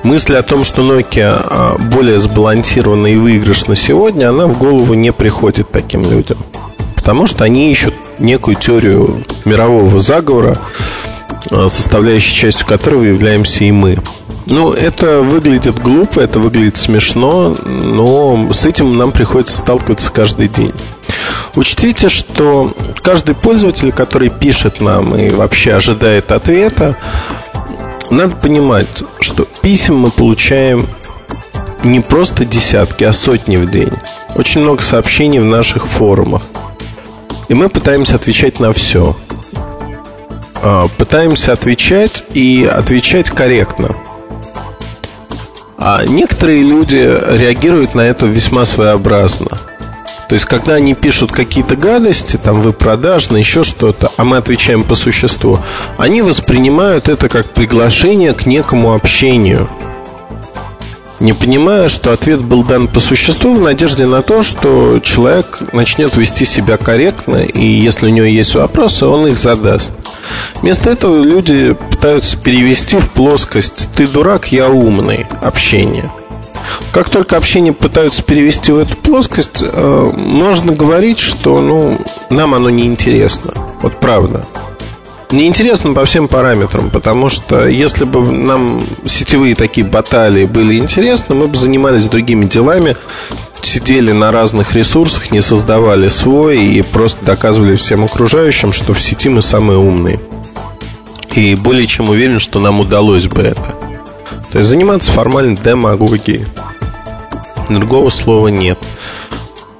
Мысль 0.02 0.34
о 0.34 0.42
том, 0.42 0.64
что 0.64 0.82
Nokia 0.82 1.46
а, 1.48 1.78
более 1.78 2.18
сбалансирована 2.18 3.06
и 3.06 3.16
выигрышна 3.16 3.76
сегодня, 3.76 4.30
она 4.30 4.46
в 4.46 4.58
голову 4.58 4.94
не 4.94 5.12
приходит 5.12 5.70
таким 5.70 6.02
людям. 6.02 6.38
Потому 6.96 7.26
что 7.26 7.44
они 7.44 7.70
ищут 7.70 7.94
некую 8.18 8.56
теорию 8.56 9.24
мирового 9.44 10.00
заговора, 10.00 10.58
а, 11.50 11.68
составляющей 11.68 12.34
частью 12.34 12.66
которого 12.66 13.04
являемся 13.04 13.64
и 13.64 13.70
мы. 13.70 13.98
Ну, 14.46 14.72
это 14.72 15.20
выглядит 15.20 15.80
глупо, 15.80 16.18
это 16.18 16.40
выглядит 16.40 16.76
смешно, 16.76 17.54
но 17.64 18.52
с 18.52 18.66
этим 18.66 18.98
нам 18.98 19.12
приходится 19.12 19.58
сталкиваться 19.58 20.10
каждый 20.10 20.48
день. 20.48 20.72
Учтите, 21.54 22.08
что 22.08 22.74
каждый 23.02 23.34
пользователь, 23.34 23.92
который 23.92 24.30
пишет 24.30 24.80
нам 24.80 25.14
и 25.14 25.28
вообще 25.30 25.74
ожидает 25.74 26.32
ответа, 26.32 26.96
надо 28.10 28.36
понимать, 28.36 28.88
что 29.20 29.46
писем 29.60 29.96
мы 29.96 30.10
получаем 30.10 30.88
не 31.84 32.00
просто 32.00 32.44
десятки, 32.44 33.04
а 33.04 33.12
сотни 33.12 33.56
в 33.56 33.70
день. 33.70 33.92
Очень 34.34 34.62
много 34.62 34.82
сообщений 34.82 35.40
в 35.40 35.44
наших 35.44 35.86
форумах. 35.86 36.42
И 37.48 37.54
мы 37.54 37.68
пытаемся 37.68 38.16
отвечать 38.16 38.60
на 38.60 38.72
все. 38.72 39.16
А, 40.62 40.88
пытаемся 40.96 41.52
отвечать 41.52 42.24
и 42.32 42.64
отвечать 42.64 43.28
корректно. 43.30 43.94
А 45.76 46.04
некоторые 46.04 46.62
люди 46.62 46.96
реагируют 46.96 47.94
на 47.94 48.02
это 48.02 48.26
весьма 48.26 48.64
своеобразно. 48.64 49.58
То 50.32 50.36
есть, 50.36 50.46
когда 50.46 50.76
они 50.76 50.94
пишут 50.94 51.30
какие-то 51.30 51.76
гадости, 51.76 52.38
там 52.38 52.62
вы 52.62 52.72
продажны, 52.72 53.36
еще 53.36 53.64
что-то, 53.64 54.10
а 54.16 54.24
мы 54.24 54.38
отвечаем 54.38 54.82
по 54.82 54.94
существу, 54.94 55.58
они 55.98 56.22
воспринимают 56.22 57.10
это 57.10 57.28
как 57.28 57.50
приглашение 57.50 58.32
к 58.32 58.46
некому 58.46 58.94
общению. 58.94 59.68
Не 61.20 61.34
понимая, 61.34 61.90
что 61.90 62.14
ответ 62.14 62.40
был 62.40 62.64
дан 62.64 62.88
по 62.88 62.98
существу 62.98 63.56
в 63.56 63.60
надежде 63.60 64.06
на 64.06 64.22
то, 64.22 64.42
что 64.42 65.00
человек 65.00 65.58
начнет 65.74 66.16
вести 66.16 66.46
себя 66.46 66.78
корректно, 66.78 67.36
и 67.36 67.66
если 67.66 68.06
у 68.06 68.08
него 68.08 68.24
есть 68.24 68.54
вопросы, 68.54 69.04
он 69.04 69.26
их 69.26 69.36
задаст. 69.36 69.92
Вместо 70.62 70.88
этого 70.88 71.22
люди 71.22 71.74
пытаются 71.90 72.38
перевести 72.38 72.96
в 72.96 73.10
плоскость 73.10 73.86
«ты 73.94 74.06
дурак, 74.06 74.50
я 74.50 74.70
умный» 74.70 75.26
общение. 75.42 76.10
Как 76.92 77.08
только 77.08 77.36
общение 77.36 77.72
пытаются 77.72 78.22
перевести 78.22 78.72
в 78.72 78.78
эту 78.78 78.96
плоскость, 78.96 79.62
э, 79.62 80.12
можно 80.14 80.72
говорить, 80.72 81.18
что 81.18 81.60
ну, 81.60 81.98
нам 82.30 82.54
оно 82.54 82.70
не 82.70 82.84
интересно. 82.84 83.52
Вот 83.80 83.98
правда. 84.00 84.44
Неинтересно 85.32 85.94
по 85.94 86.04
всем 86.04 86.28
параметрам, 86.28 86.90
потому 86.90 87.30
что 87.30 87.66
если 87.66 88.04
бы 88.04 88.20
нам 88.20 88.86
сетевые 89.06 89.54
такие 89.54 89.86
баталии 89.86 90.44
были 90.44 90.76
интересны, 90.76 91.34
мы 91.34 91.48
бы 91.48 91.56
занимались 91.56 92.04
другими 92.04 92.44
делами, 92.44 92.96
сидели 93.62 94.12
на 94.12 94.30
разных 94.30 94.74
ресурсах, 94.74 95.32
не 95.32 95.40
создавали 95.40 96.08
свой 96.10 96.62
и 96.62 96.82
просто 96.82 97.24
доказывали 97.24 97.76
всем 97.76 98.04
окружающим, 98.04 98.72
что 98.72 98.92
в 98.92 99.00
сети 99.00 99.30
мы 99.30 99.40
самые 99.40 99.78
умные. 99.78 100.20
И 101.34 101.54
более 101.54 101.86
чем 101.86 102.10
уверен, 102.10 102.38
что 102.38 102.60
нам 102.60 102.80
удалось 102.80 103.26
бы 103.26 103.40
это. 103.40 103.74
То 104.52 104.58
есть 104.58 104.68
заниматься 104.68 105.10
формальной 105.12 105.56
демагогией. 105.56 106.44
Другого 107.68 108.10
слова 108.10 108.48
нет. 108.48 108.78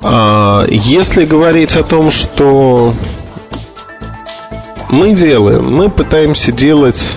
А 0.02 0.64
если 0.68 1.24
говорить 1.24 1.76
о 1.76 1.84
том, 1.84 2.10
что 2.10 2.94
мы 4.88 5.12
делаем, 5.12 5.72
мы 5.72 5.88
пытаемся 5.88 6.52
делать 6.52 7.16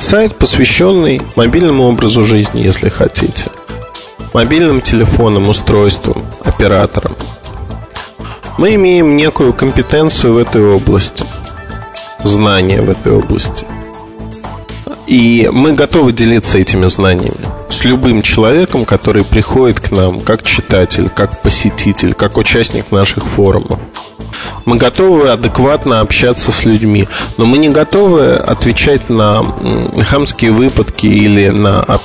сайт, 0.00 0.36
посвященный 0.36 1.22
мобильному 1.36 1.88
образу 1.88 2.24
жизни, 2.24 2.60
если 2.60 2.88
хотите 2.88 3.44
мобильным 4.32 4.80
телефоном, 4.80 5.48
устройством, 5.48 6.24
оператором. 6.44 7.16
Мы 8.58 8.74
имеем 8.74 9.16
некую 9.16 9.52
компетенцию 9.52 10.34
в 10.34 10.38
этой 10.38 10.64
области, 10.64 11.24
знания 12.22 12.82
в 12.82 12.90
этой 12.90 13.12
области. 13.12 13.66
И 15.06 15.48
мы 15.52 15.72
готовы 15.72 16.12
делиться 16.12 16.58
этими 16.58 16.86
знаниями 16.86 17.59
с 17.70 17.84
любым 17.84 18.22
человеком, 18.22 18.84
который 18.84 19.24
приходит 19.24 19.80
к 19.80 19.90
нам 19.90 20.20
как 20.20 20.42
читатель, 20.42 21.08
как 21.08 21.40
посетитель, 21.40 22.12
как 22.14 22.36
участник 22.36 22.90
наших 22.90 23.24
форумов. 23.24 23.78
Мы 24.64 24.76
готовы 24.76 25.30
адекватно 25.30 26.00
общаться 26.00 26.52
с 26.52 26.64
людьми, 26.64 27.08
но 27.36 27.44
мы 27.44 27.58
не 27.58 27.70
готовы 27.70 28.36
отвечать 28.36 29.08
на 29.08 29.44
хамские 30.04 30.52
выпадки 30.52 31.06
или 31.06 31.48
на 31.48 32.00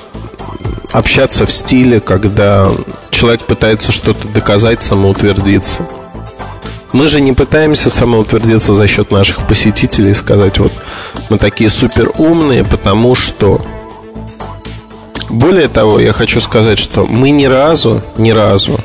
общаться 0.91 1.45
в 1.45 1.51
стиле, 1.51 1.99
когда 1.99 2.71
человек 3.09 3.41
пытается 3.41 3.91
что-то 3.91 4.27
доказать, 4.27 4.81
самоутвердиться. 4.81 5.85
Мы 6.93 7.07
же 7.09 7.19
не 7.19 7.33
пытаемся 7.33 7.89
самоутвердиться 7.89 8.73
за 8.73 8.87
счет 8.87 9.11
наших 9.11 9.45
посетителей 9.47 10.11
и 10.11 10.13
сказать, 10.13 10.59
вот 10.59 10.71
мы 11.29 11.37
такие 11.37 11.69
супер 11.69 12.11
умные, 12.17 12.63
потому 12.63 13.15
что... 13.15 13.61
Более 15.29 15.67
того, 15.67 15.99
я 15.99 16.13
хочу 16.13 16.39
сказать, 16.39 16.79
что 16.79 17.05
мы 17.05 17.31
ни 17.31 17.45
разу, 17.45 18.01
ни 18.17 18.31
разу 18.31 18.79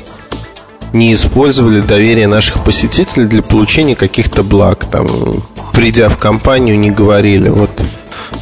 не 0.93 1.13
использовали 1.13 1.79
доверие 1.79 2.27
наших 2.27 2.63
посетителей 2.63 3.25
для 3.25 3.41
получения 3.41 3.95
каких-то 3.95 4.43
благ. 4.43 4.85
Там, 4.85 5.43
придя 5.73 6.09
в 6.09 6.17
компанию, 6.17 6.77
не 6.77 6.91
говорили, 6.91 7.49
вот 7.49 7.69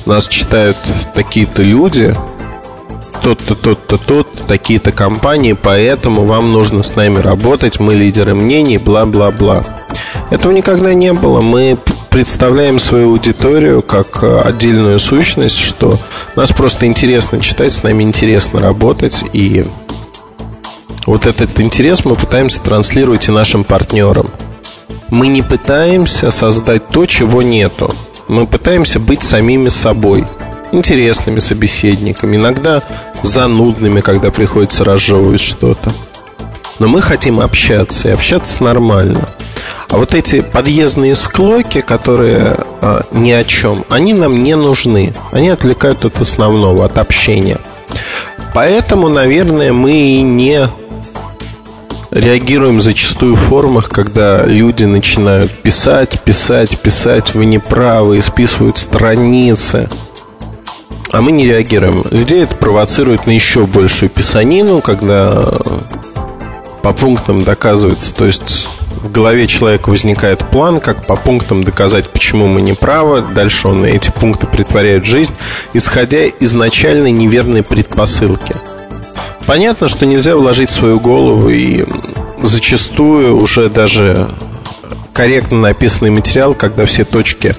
нас 0.05 0.27
читают 0.27 0.77
такие-то 1.13 1.61
люди, 1.61 2.15
тот-то, 3.21 3.55
тот-то, 3.55 3.97
тот, 3.97 4.27
такие-то 4.47 4.91
компании, 4.91 5.53
поэтому 5.53 6.25
вам 6.25 6.51
нужно 6.51 6.83
с 6.83 6.95
нами 6.95 7.19
работать, 7.19 7.79
мы 7.79 7.93
лидеры 7.93 8.33
мнений, 8.33 8.77
бла-бла-бла. 8.77 9.63
Этого 10.31 10.51
никогда 10.51 10.93
не 10.93 11.13
было. 11.13 11.41
Мы 11.41 11.77
представляем 12.19 12.79
свою 12.79 13.11
аудиторию 13.11 13.81
как 13.81 14.23
э, 14.23 14.41
отдельную 14.41 14.99
сущность, 14.99 15.57
что 15.57 15.97
нас 16.35 16.51
просто 16.51 16.85
интересно 16.85 17.39
читать, 17.39 17.71
с 17.71 17.81
нами 17.81 18.03
интересно 18.03 18.59
работать, 18.59 19.23
и 19.31 19.65
вот 21.05 21.25
этот 21.25 21.57
интерес 21.61 22.03
мы 22.03 22.15
пытаемся 22.15 22.59
транслировать 22.59 23.29
и 23.29 23.31
нашим 23.31 23.63
партнерам. 23.63 24.29
Мы 25.07 25.27
не 25.27 25.41
пытаемся 25.41 26.29
создать 26.29 26.89
то, 26.89 27.05
чего 27.05 27.41
нету. 27.41 27.95
Мы 28.27 28.45
пытаемся 28.47 28.99
быть 28.99 29.23
самими 29.23 29.69
собой– 29.69 30.27
интересными 30.73 31.39
собеседниками, 31.39 32.35
иногда 32.35 32.83
занудными, 33.23 34.01
когда 34.01 34.29
приходится 34.29 34.83
разжевывать 34.83 35.39
что-то. 35.39 35.93
Но 36.79 36.89
мы 36.89 37.01
хотим 37.01 37.39
общаться 37.39 38.09
и 38.09 38.11
общаться 38.11 38.61
нормально. 38.61 39.29
А 39.89 39.97
вот 39.97 40.13
эти 40.13 40.41
подъездные 40.41 41.15
склоки, 41.15 41.81
которые 41.81 42.57
э, 42.81 43.01
ни 43.11 43.31
о 43.31 43.43
чем, 43.43 43.85
они 43.89 44.13
нам 44.13 44.43
не 44.43 44.55
нужны. 44.55 45.13
Они 45.31 45.49
отвлекают 45.49 46.05
от 46.05 46.21
основного, 46.21 46.85
от 46.85 46.97
общения. 46.97 47.57
Поэтому, 48.53 49.09
наверное, 49.09 49.73
мы 49.73 49.91
и 49.91 50.21
не 50.21 50.67
реагируем 52.11 52.81
зачастую 52.81 53.35
в 53.35 53.39
форумах, 53.39 53.89
когда 53.89 54.45
люди 54.45 54.83
начинают 54.83 55.51
писать, 55.51 56.21
писать, 56.21 56.79
писать, 56.79 57.33
вы 57.33 57.45
не 57.45 57.59
правы, 57.59 58.21
списывают 58.21 58.77
страницы 58.77 59.87
а 61.11 61.21
мы 61.21 61.31
не 61.31 61.45
реагируем. 61.45 62.03
Людей 62.11 62.43
это 62.43 62.55
провоцирует 62.55 63.25
на 63.25 63.31
еще 63.31 63.65
большую 63.65 64.09
писанину, 64.09 64.81
когда 64.81 65.59
по 66.83 66.93
пунктам 66.93 67.43
доказывается, 67.43 68.13
то 68.13 68.25
есть 68.25 68.67
в 69.01 69.11
голове 69.11 69.47
человека 69.47 69.89
возникает 69.89 70.39
план, 70.39 70.79
как 70.79 71.07
по 71.07 71.15
пунктам 71.15 71.63
доказать, 71.63 72.09
почему 72.09 72.47
мы 72.47 72.61
не 72.61 72.73
правы. 72.73 73.23
Дальше 73.33 73.69
он 73.69 73.85
эти 73.85 74.11
пункты 74.11 74.45
притворяет 74.45 75.05
в 75.05 75.07
жизнь, 75.07 75.33
исходя 75.73 76.25
из 76.25 76.49
изначальной 76.49 77.11
неверной 77.11 77.63
предпосылки. 77.63 78.53
Понятно, 79.45 79.87
что 79.87 80.05
нельзя 80.05 80.35
вложить 80.35 80.69
свою 80.69 80.99
голову 80.99 81.47
и 81.49 81.85
зачастую 82.41 83.37
уже 83.39 83.69
даже 83.69 84.27
корректно 85.13 85.59
написанный 85.61 86.11
материал, 86.11 86.53
когда 86.53 86.85
все 86.85 87.05
точки 87.05 87.55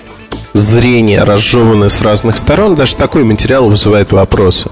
зрения 0.53 1.25
разжеваны 1.25 1.89
с 1.89 2.03
разных 2.03 2.37
сторон, 2.37 2.75
даже 2.75 2.97
такой 2.97 3.25
материал 3.25 3.71
вызывает 3.71 4.13
вопросы. 4.13 4.71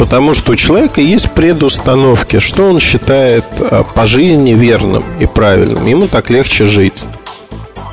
Потому 0.00 0.32
что 0.32 0.52
у 0.52 0.56
человека 0.56 1.02
есть 1.02 1.30
предустановки, 1.32 2.38
что 2.38 2.70
он 2.70 2.80
считает 2.80 3.44
а, 3.58 3.84
по 3.84 4.06
жизни 4.06 4.52
верным 4.52 5.04
и 5.20 5.26
правильным. 5.26 5.86
Ему 5.86 6.08
так 6.08 6.30
легче 6.30 6.64
жить. 6.64 7.04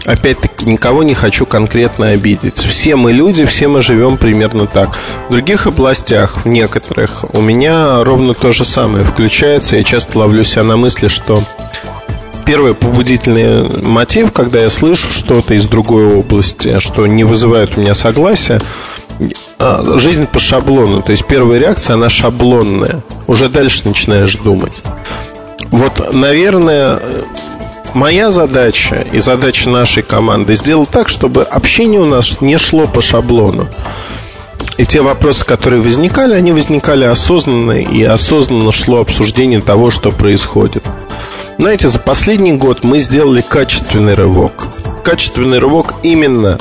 Опять-таки, 0.05 0.65
никого 0.65 1.03
не 1.03 1.13
хочу 1.13 1.45
конкретно 1.45 2.11
обидеть. 2.11 2.59
Все 2.59 2.95
мы 2.95 3.11
люди, 3.11 3.43
все 3.45 3.67
мы 3.67 3.81
живем 3.81 4.15
примерно 4.15 4.67
так. 4.67 4.97
В 5.27 5.33
других 5.33 5.67
областях, 5.67 6.45
в 6.45 6.47
некоторых, 6.47 7.25
у 7.33 7.41
меня 7.41 8.01
ровно 8.05 8.33
то 8.33 8.53
же 8.53 8.63
самое 8.63 9.03
включается. 9.03 9.75
Я 9.75 9.83
часто 9.83 10.17
ловлю 10.17 10.45
себя 10.45 10.63
на 10.63 10.77
мысли, 10.77 11.09
что 11.09 11.43
первый 12.45 12.73
побудительный 12.73 13.67
мотив, 13.81 14.31
когда 14.31 14.61
я 14.61 14.69
слышу 14.69 15.11
что-то 15.11 15.55
из 15.55 15.67
другой 15.67 16.05
области, 16.05 16.79
что 16.79 17.05
не 17.05 17.25
вызывает 17.25 17.77
у 17.77 17.81
меня 17.81 17.93
согласия, 17.93 18.61
а, 19.59 19.97
жизнь 19.97 20.27
по 20.27 20.39
шаблону. 20.39 21.01
То 21.01 21.11
есть 21.11 21.25
первая 21.25 21.59
реакция, 21.59 21.95
она 21.95 22.09
шаблонная. 22.09 23.01
Уже 23.27 23.49
дальше 23.49 23.81
начинаешь 23.85 24.35
думать. 24.35 24.73
Вот, 25.71 26.13
наверное, 26.13 26.99
моя 27.93 28.31
задача 28.31 29.05
и 29.11 29.19
задача 29.19 29.69
нашей 29.69 30.03
команды 30.03 30.55
сделать 30.55 30.89
так, 30.89 31.09
чтобы 31.09 31.43
общение 31.43 31.99
у 31.99 32.05
нас 32.05 32.41
не 32.41 32.57
шло 32.57 32.87
по 32.87 33.01
шаблону. 33.01 33.67
И 34.77 34.85
те 34.85 35.01
вопросы, 35.01 35.43
которые 35.43 35.81
возникали, 35.81 36.33
они 36.33 36.51
возникали 36.51 37.03
осознанно, 37.05 37.81
и 37.81 38.03
осознанно 38.03 38.71
шло 38.71 39.01
обсуждение 39.01 39.59
того, 39.59 39.89
что 39.89 40.11
происходит. 40.11 40.83
Знаете, 41.57 41.89
за 41.89 41.97
последний 41.97 42.53
год 42.53 42.83
мы 42.83 42.99
сделали 42.99 43.41
качественный 43.41 44.13
рывок. 44.13 44.67
Качественный 45.03 45.57
рывок 45.57 45.95
именно 46.03 46.59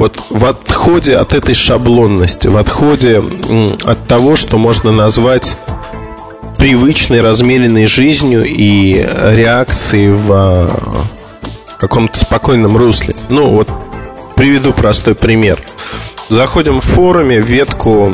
вот 0.00 0.18
в 0.30 0.46
отходе 0.46 1.14
от 1.16 1.34
этой 1.34 1.54
шаблонности, 1.54 2.48
в 2.48 2.56
отходе 2.56 3.22
от 3.84 4.08
того, 4.08 4.34
что 4.34 4.56
можно 4.56 4.92
назвать 4.92 5.58
привычной, 6.56 7.20
размеренной 7.20 7.86
жизнью 7.86 8.44
и 8.46 8.94
реакцией 8.94 10.12
в 10.12 10.32
а, 10.32 11.04
каком-то 11.78 12.18
спокойном 12.18 12.78
русле. 12.78 13.14
Ну, 13.28 13.50
вот 13.50 13.68
приведу 14.36 14.72
простой 14.72 15.14
пример. 15.14 15.60
Заходим 16.30 16.80
в 16.80 16.84
форуме 16.84 17.38
в 17.38 17.44
ветку 17.44 18.10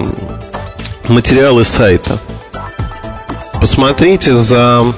материалы 1.06 1.62
сайта. 1.62 2.18
Посмотрите 3.60 4.34
за 4.34 4.92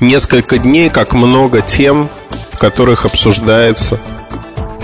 несколько 0.00 0.56
дней, 0.56 0.88
как 0.88 1.12
много 1.12 1.60
тем, 1.60 2.08
в 2.52 2.58
которых 2.58 3.04
обсуждается 3.04 4.00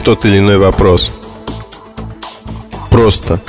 тот 0.04 0.24
или 0.26 0.38
иной 0.38 0.58
вопрос. 0.58 1.12
Просто. 2.90 3.40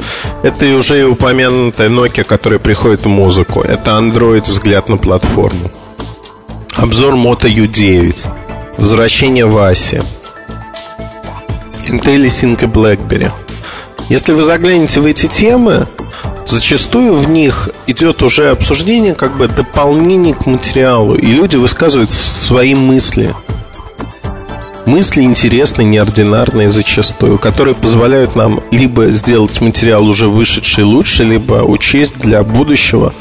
Это 0.42 0.66
и 0.66 0.74
уже 0.74 1.02
и 1.02 1.04
упомянутая 1.04 1.90
Nokia, 1.90 2.24
которая 2.24 2.60
приходит 2.60 3.06
в 3.06 3.10
музыку. 3.10 3.62
Это 3.62 3.92
Android 3.92 4.50
взгляд 4.50 4.90
на 4.90 4.98
платформу. 4.98 5.70
Обзор 6.76 7.14
Moto 7.16 7.48
U9. 7.48 8.26
Возвращение 8.78 9.46
Васи. 9.46 10.02
IntelliSync 11.88 12.64
и 12.64 12.68
BlackBerry. 12.68 13.32
Если 14.10 14.34
вы 14.34 14.44
заглянете 14.44 15.02
в 15.02 15.06
эти 15.06 15.28
темы, 15.28 15.88
зачастую 16.46 17.16
в 17.16 17.30
них 17.30 17.70
идет 17.88 18.24
уже 18.24 18.50
обсуждение 18.50 19.14
как 19.14 19.36
бы 19.38 19.48
дополнение 19.48 20.34
к 20.34 20.46
материалу, 20.46 21.16
и 21.16 21.28
люди 21.28 21.58
высказывают 21.58 22.12
свои 22.12 22.76
мысли. 22.76 23.34
Мысли 24.86 25.24
интересные, 25.24 25.86
неординарные 25.86 26.70
зачастую, 26.70 27.38
которые 27.40 27.76
позволяют 27.76 28.36
нам 28.36 28.62
либо 28.72 29.08
сделать 29.08 29.60
материал 29.62 30.06
уже 30.08 30.28
вышедший 30.28 30.84
лучше, 30.84 31.24
либо 31.24 31.64
учесть 31.64 32.20
для 32.20 32.44
будущего, 32.44 33.14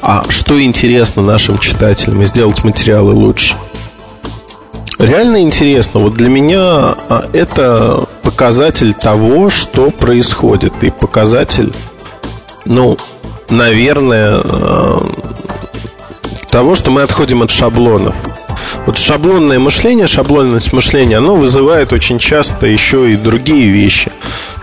а 0.00 0.24
что 0.28 0.62
интересно 0.62 1.22
нашим 1.22 1.58
читателям, 1.58 2.22
и 2.22 2.26
сделать 2.26 2.62
материалы 2.64 3.12
лучше. 3.12 3.56
Реально 4.98 5.40
интересно. 5.40 6.00
Вот 6.00 6.14
для 6.14 6.28
меня 6.28 6.60
а, 7.08 7.28
это 7.32 8.06
показатель 8.22 8.92
того, 8.92 9.48
что 9.48 9.90
происходит. 9.90 10.74
И 10.82 10.90
показатель 10.90 11.72
ну, 12.64 12.96
наверное, 13.48 14.40
э, 14.42 14.98
того, 16.50 16.74
что 16.74 16.90
мы 16.90 17.02
отходим 17.02 17.42
от 17.42 17.50
шаблонов. 17.50 18.14
Вот 18.86 18.98
шаблонное 18.98 19.58
мышление, 19.58 20.06
шаблонность 20.06 20.72
мышления, 20.72 21.18
оно 21.18 21.36
вызывает 21.36 21.92
очень 21.92 22.18
часто 22.18 22.66
еще 22.66 23.12
и 23.12 23.16
другие 23.16 23.68
вещи. 23.68 24.12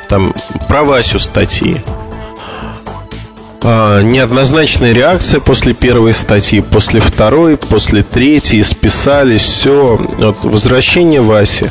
Там 0.09 0.33
про 0.67 0.83
Васю 0.83 1.19
статьи. 1.19 1.77
А, 3.61 4.01
неоднозначная 4.01 4.93
реакция 4.93 5.39
после 5.41 5.73
первой 5.73 6.13
статьи, 6.13 6.61
после 6.61 6.99
второй, 6.99 7.57
после 7.57 8.03
третьей, 8.03 8.63
списались, 8.63 9.41
все. 9.41 9.99
Вот 10.17 10.43
возвращение 10.43 11.21
Васи, 11.21 11.69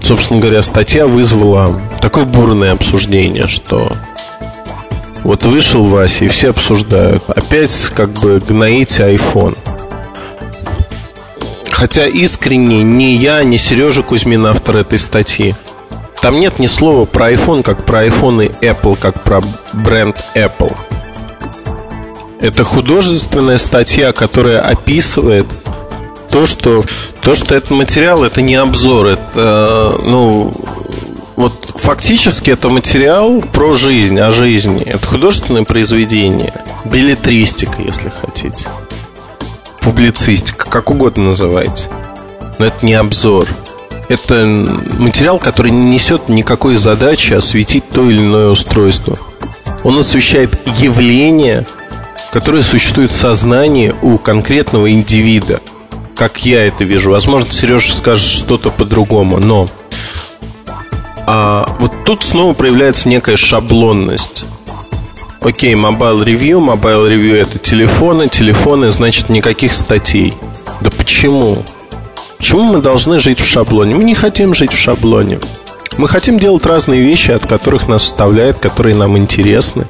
собственно 0.00 0.40
говоря, 0.40 0.62
статья 0.62 1.06
вызвала 1.06 1.80
такое 2.00 2.24
бурное 2.24 2.72
обсуждение, 2.72 3.48
что 3.48 3.92
вот 5.22 5.44
вышел 5.44 5.84
Вася, 5.84 6.24
и 6.24 6.28
все 6.28 6.50
обсуждают. 6.50 7.24
Опять 7.28 7.90
как 7.94 8.10
бы 8.10 8.40
гноите 8.40 9.02
iPhone. 9.14 9.56
Хотя 11.76 12.06
искренне 12.06 12.82
ни 12.82 13.04
я, 13.04 13.44
ни 13.44 13.58
Сережа 13.58 14.02
Кузьмин, 14.02 14.46
автор 14.46 14.78
этой 14.78 14.98
статьи, 14.98 15.54
там 16.22 16.40
нет 16.40 16.58
ни 16.58 16.66
слова 16.66 17.04
про 17.04 17.30
iPhone, 17.32 17.62
как 17.62 17.84
про 17.84 18.06
iPhone 18.06 18.46
и 18.46 18.64
Apple, 18.64 18.96
как 18.98 19.22
про 19.22 19.42
бренд 19.74 20.16
Apple. 20.34 20.74
Это 22.40 22.64
художественная 22.64 23.58
статья, 23.58 24.12
которая 24.12 24.62
описывает 24.62 25.46
то, 26.30 26.46
что 26.46 26.82
то, 27.20 27.34
что 27.34 27.54
этот 27.54 27.72
материал, 27.72 28.24
это 28.24 28.40
не 28.40 28.54
обзор, 28.54 29.08
это 29.08 30.00
ну 30.02 30.54
вот 31.36 31.72
фактически 31.74 32.52
это 32.52 32.70
материал 32.70 33.42
про 33.52 33.74
жизнь, 33.74 34.18
о 34.18 34.30
жизни. 34.30 34.82
Это 34.82 35.06
художественное 35.06 35.64
произведение, 35.64 36.54
билетристика, 36.86 37.82
если 37.82 38.08
хотите. 38.08 38.66
Публицистика, 39.86 40.68
как 40.68 40.90
угодно 40.90 41.26
называйте. 41.26 41.88
Но 42.58 42.66
это 42.66 42.84
не 42.84 42.94
обзор. 42.94 43.46
Это 44.08 44.44
материал, 44.98 45.38
который 45.38 45.70
не 45.70 45.90
несет 45.90 46.28
никакой 46.28 46.76
задачи 46.76 47.34
осветить 47.34 47.88
то 47.90 48.10
или 48.10 48.18
иное 48.18 48.48
устройство. 48.48 49.16
Он 49.84 49.96
освещает 50.00 50.58
явление, 50.80 51.64
которое 52.32 52.64
существует 52.64 53.12
в 53.12 53.16
сознании 53.16 53.94
у 54.02 54.18
конкретного 54.18 54.90
индивида. 54.90 55.60
Как 56.16 56.44
я 56.44 56.66
это 56.66 56.82
вижу. 56.82 57.12
Возможно, 57.12 57.52
Сережа 57.52 57.94
скажет 57.94 58.28
что-то 58.28 58.70
по-другому, 58.70 59.38
но 59.38 59.68
а 61.28 61.76
вот 61.78 61.92
тут 62.04 62.24
снова 62.24 62.54
проявляется 62.54 63.08
некая 63.08 63.36
шаблонность. 63.36 64.46
Окей, 65.46 65.74
Mobile 65.74 66.24
Review, 66.24 66.58
Mobile 66.58 67.08
Review 67.08 67.36
это 67.36 67.60
телефоны, 67.60 68.28
телефоны, 68.28 68.90
значит, 68.90 69.28
никаких 69.28 69.74
статей. 69.74 70.34
Да 70.80 70.90
почему? 70.90 71.62
Почему 72.36 72.64
мы 72.64 72.82
должны 72.82 73.20
жить 73.20 73.38
в 73.38 73.46
шаблоне? 73.46 73.94
Мы 73.94 74.02
не 74.02 74.16
хотим 74.16 74.54
жить 74.54 74.72
в 74.72 74.76
шаблоне. 74.76 75.38
Мы 75.98 76.08
хотим 76.08 76.40
делать 76.40 76.66
разные 76.66 77.00
вещи, 77.00 77.30
от 77.30 77.46
которых 77.46 77.86
нас 77.86 78.02
вставляет, 78.02 78.58
которые 78.58 78.96
нам 78.96 79.16
интересны. 79.16 79.86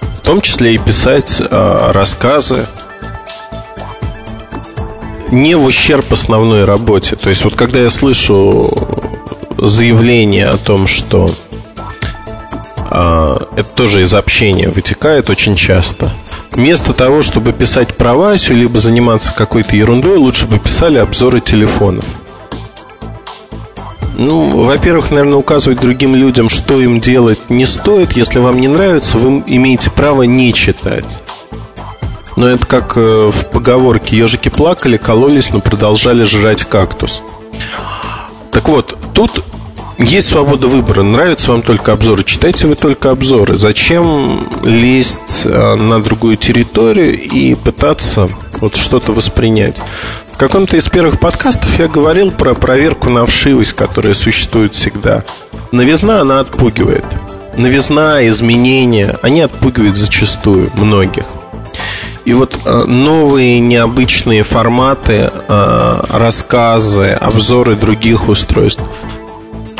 В 0.00 0.20
том 0.22 0.40
числе 0.40 0.74
и 0.74 0.78
писать 0.78 1.38
э, 1.38 1.90
рассказы, 1.92 2.64
не 5.30 5.54
в 5.54 5.66
ущерб 5.66 6.10
основной 6.14 6.64
работе. 6.64 7.16
То 7.16 7.28
есть 7.28 7.44
вот 7.44 7.56
когда 7.56 7.80
я 7.80 7.90
слышу 7.90 8.70
заявление 9.58 10.48
о 10.48 10.56
том, 10.56 10.86
что 10.86 11.30
это 12.90 13.68
тоже 13.74 14.02
из 14.02 14.14
общения 14.14 14.68
вытекает 14.68 15.30
очень 15.30 15.56
часто. 15.56 16.12
Вместо 16.52 16.92
того, 16.92 17.22
чтобы 17.22 17.52
писать 17.52 17.96
про 17.96 18.14
Васю, 18.14 18.54
либо 18.54 18.78
заниматься 18.78 19.32
какой-то 19.34 19.76
ерундой, 19.76 20.16
лучше 20.16 20.46
бы 20.46 20.58
писали 20.58 20.98
обзоры 20.98 21.40
телефонов. 21.40 22.04
Ну, 24.18 24.62
во-первых, 24.64 25.10
наверное, 25.10 25.36
указывать 25.36 25.80
другим 25.80 26.14
людям, 26.14 26.48
что 26.48 26.80
им 26.80 27.00
делать, 27.00 27.50
не 27.50 27.66
стоит. 27.66 28.12
Если 28.12 28.38
вам 28.38 28.58
не 28.58 28.68
нравится, 28.68 29.18
вы 29.18 29.42
имеете 29.46 29.90
право 29.90 30.22
не 30.22 30.54
читать. 30.54 31.22
Но 32.34 32.48
это 32.48 32.66
как 32.66 32.96
э, 32.96 33.30
в 33.30 33.50
поговорке 33.50 34.16
«Ежики 34.16 34.48
плакали, 34.48 34.96
кололись, 34.96 35.50
но 35.50 35.60
продолжали 35.60 36.22
жрать 36.22 36.64
кактус». 36.64 37.22
Так 38.52 38.68
вот, 38.68 38.96
тут 39.12 39.44
есть 39.98 40.28
свобода 40.28 40.66
выбора. 40.66 41.02
Нравятся 41.02 41.52
вам 41.52 41.62
только 41.62 41.92
обзоры, 41.92 42.22
читайте 42.24 42.66
вы 42.66 42.74
только 42.74 43.10
обзоры. 43.10 43.56
Зачем 43.56 44.48
лезть 44.62 45.42
э, 45.44 45.74
на 45.74 46.02
другую 46.02 46.36
территорию 46.36 47.18
и 47.18 47.54
пытаться 47.54 48.28
вот 48.60 48.76
что-то 48.76 49.12
воспринять? 49.12 49.80
В 50.32 50.36
каком-то 50.36 50.76
из 50.76 50.86
первых 50.88 51.18
подкастов 51.18 51.78
я 51.78 51.88
говорил 51.88 52.30
про 52.30 52.52
проверку 52.52 53.08
на 53.08 53.24
вшивость, 53.24 53.72
которая 53.72 54.12
существует 54.12 54.74
всегда. 54.74 55.24
Новизна, 55.72 56.20
она 56.20 56.40
отпугивает. 56.40 57.06
Новизна, 57.56 58.26
изменения, 58.28 59.18
они 59.22 59.40
отпугивают 59.40 59.96
зачастую 59.96 60.70
многих. 60.74 61.24
И 62.26 62.34
вот 62.34 62.58
э, 62.64 62.84
новые 62.84 63.60
необычные 63.60 64.42
форматы, 64.42 65.30
э, 65.30 66.00
рассказы, 66.10 67.12
обзоры 67.12 67.76
других 67.76 68.28
устройств, 68.28 68.82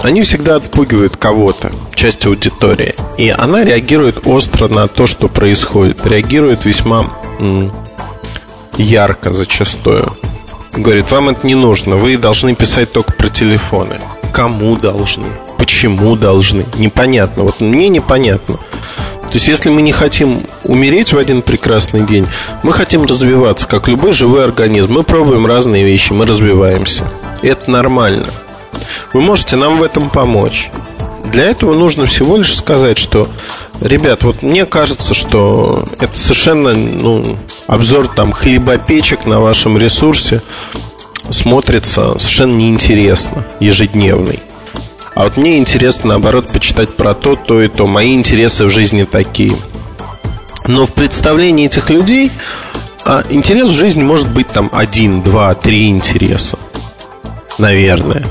они 0.02 0.22
всегда 0.22 0.56
отпугивают 0.56 1.16
кого-то, 1.16 1.72
часть 1.94 2.26
аудитории. 2.26 2.94
И 3.18 3.28
она 3.28 3.64
реагирует 3.64 4.26
остро 4.26 4.68
на 4.68 4.88
то, 4.88 5.06
что 5.06 5.28
происходит. 5.28 6.06
Реагирует 6.06 6.64
весьма 6.64 7.10
ярко 8.76 9.32
зачастую. 9.32 10.16
Говорит, 10.72 11.10
вам 11.10 11.30
это 11.30 11.46
не 11.46 11.54
нужно, 11.54 11.96
вы 11.96 12.18
должны 12.18 12.54
писать 12.54 12.92
только 12.92 13.12
про 13.14 13.28
телефоны. 13.28 13.96
Кому 14.32 14.76
должны? 14.76 15.28
Почему 15.56 16.16
должны? 16.16 16.66
Непонятно. 16.76 17.44
Вот 17.44 17.60
мне 17.60 17.88
непонятно. 17.88 18.56
То 18.56 19.32
есть, 19.32 19.48
если 19.48 19.70
мы 19.70 19.82
не 19.82 19.92
хотим 19.92 20.42
умереть 20.62 21.12
в 21.12 21.18
один 21.18 21.42
прекрасный 21.42 22.06
день, 22.06 22.28
мы 22.62 22.72
хотим 22.72 23.04
развиваться, 23.04 23.66
как 23.66 23.88
любой 23.88 24.12
живой 24.12 24.44
организм. 24.44 24.92
Мы 24.92 25.02
пробуем 25.02 25.46
разные 25.46 25.84
вещи, 25.84 26.12
мы 26.12 26.26
развиваемся. 26.26 27.02
Это 27.42 27.70
нормально. 27.70 28.26
Вы 29.12 29.20
можете 29.20 29.56
нам 29.56 29.78
в 29.78 29.82
этом 29.82 30.10
помочь. 30.10 30.70
Для 31.24 31.44
этого 31.44 31.74
нужно 31.74 32.06
всего 32.06 32.36
лишь 32.36 32.54
сказать, 32.54 32.98
что, 32.98 33.28
ребят, 33.80 34.22
вот 34.22 34.42
мне 34.42 34.64
кажется, 34.64 35.12
что 35.12 35.84
это 35.98 36.16
совершенно 36.16 36.72
ну, 36.74 37.36
обзор 37.66 38.08
там 38.08 38.32
хлебопечек 38.32 39.26
на 39.26 39.40
вашем 39.40 39.76
ресурсе 39.76 40.42
смотрится 41.30 42.18
совершенно 42.18 42.56
неинтересно, 42.56 43.44
ежедневный. 43.60 44.40
А 45.14 45.24
вот 45.24 45.36
мне 45.36 45.58
интересно, 45.58 46.10
наоборот, 46.10 46.52
почитать 46.52 46.94
про 46.94 47.14
то, 47.14 47.36
то 47.36 47.62
и 47.62 47.68
то. 47.68 47.86
Мои 47.86 48.14
интересы 48.14 48.66
в 48.66 48.70
жизни 48.70 49.04
такие. 49.04 49.56
Но 50.66 50.84
в 50.84 50.92
представлении 50.92 51.66
этих 51.66 51.90
людей 51.90 52.30
а, 53.04 53.24
интерес 53.30 53.70
в 53.70 53.78
жизни 53.78 54.02
может 54.02 54.28
быть 54.28 54.48
там 54.48 54.68
один, 54.72 55.22
два, 55.22 55.54
три 55.54 55.88
интереса. 55.88 56.58
Наверное. 57.56 58.26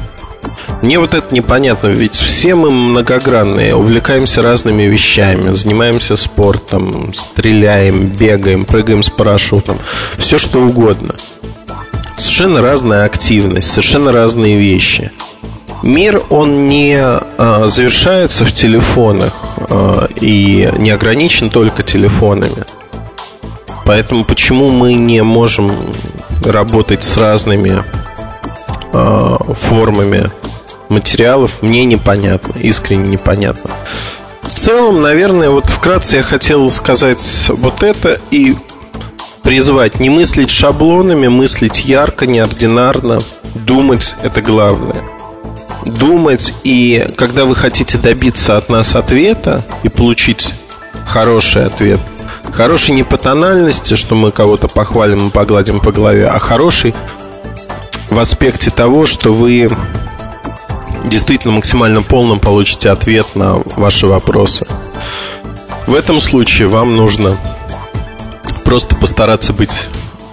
Мне 0.81 0.99
вот 0.99 1.13
это 1.13 1.33
непонятно, 1.33 1.87
ведь 1.87 2.15
все 2.15 2.55
мы 2.55 2.71
многогранные, 2.71 3.75
увлекаемся 3.75 4.41
разными 4.41 4.83
вещами, 4.83 5.51
занимаемся 5.53 6.15
спортом, 6.15 7.13
стреляем, 7.13 8.07
бегаем, 8.07 8.65
прыгаем 8.65 9.03
с 9.03 9.09
парашютом, 9.09 9.79
все 10.17 10.37
что 10.37 10.59
угодно. 10.59 11.15
Совершенно 12.17 12.61
разная 12.61 13.05
активность, 13.05 13.69
совершенно 13.69 14.11
разные 14.11 14.57
вещи– 14.57 15.11
Мир, 15.85 16.19
он 16.31 16.67
не 16.67 16.97
э, 16.97 17.67
завершается 17.67 18.43
в 18.43 18.51
телефонах 18.51 19.33
э, 19.69 20.07
и 20.19 20.67
не 20.79 20.89
ограничен 20.89 21.51
только 21.51 21.83
телефонами. 21.83 22.63
Поэтому 23.85 24.25
почему 24.25 24.71
мы 24.71 24.93
не 24.95 25.21
можем 25.21 25.71
работать 26.43 27.03
с 27.03 27.17
разными 27.17 27.83
э, 28.95 29.53
формами 29.53 30.31
материалов, 30.89 31.61
мне 31.61 31.85
непонятно, 31.85 32.53
искренне 32.59 33.09
непонятно. 33.09 33.71
В 34.41 34.53
целом, 34.53 35.01
наверное, 35.01 35.49
вот 35.49 35.65
вкратце 35.65 36.17
я 36.17 36.23
хотел 36.23 36.69
сказать 36.71 37.49
вот 37.49 37.83
это 37.83 38.19
и 38.31 38.55
призвать 39.43 39.99
не 39.99 40.09
мыслить 40.09 40.49
шаблонами, 40.49 41.27
мыслить 41.27 41.85
ярко, 41.85 42.25
неординарно, 42.25 43.21
думать– 43.53 44.15
это 44.23 44.41
главное– 44.41 45.03
думать, 45.85 46.53
и 46.63 47.07
когда 47.15 47.45
вы 47.45 47.55
хотите 47.55 47.97
добиться 47.97 48.57
от 48.57 48.69
нас 48.69 48.95
ответа 48.95 49.63
и 49.83 49.89
получить 49.89 50.49
хороший 51.07 51.65
ответ, 51.65 51.99
хороший 52.51 52.95
не 52.95 53.03
по 53.03 53.17
тональности, 53.17 53.95
что 53.95 54.15
мы 54.15 54.31
кого-то 54.31 54.67
похвалим 54.67 55.27
и 55.27 55.31
погладим 55.31 55.79
по 55.79 55.91
голове, 55.91 56.27
а 56.27 56.39
хороший 56.39 56.93
в 58.09 58.19
аспекте 58.19 58.71
того, 58.71 59.05
что 59.05 59.33
вы 59.33 59.69
действительно 61.05 61.53
максимально 61.53 62.01
полным 62.01 62.39
получите 62.39 62.89
ответ 62.89 63.35
на 63.35 63.55
ваши 63.75 64.07
вопросы. 64.07 64.65
В 65.87 65.93
этом 65.93 66.19
случае 66.19 66.67
вам 66.67 66.95
нужно 66.95 67.37
просто 68.63 68.95
постараться 68.95 69.53
быть 69.53 69.85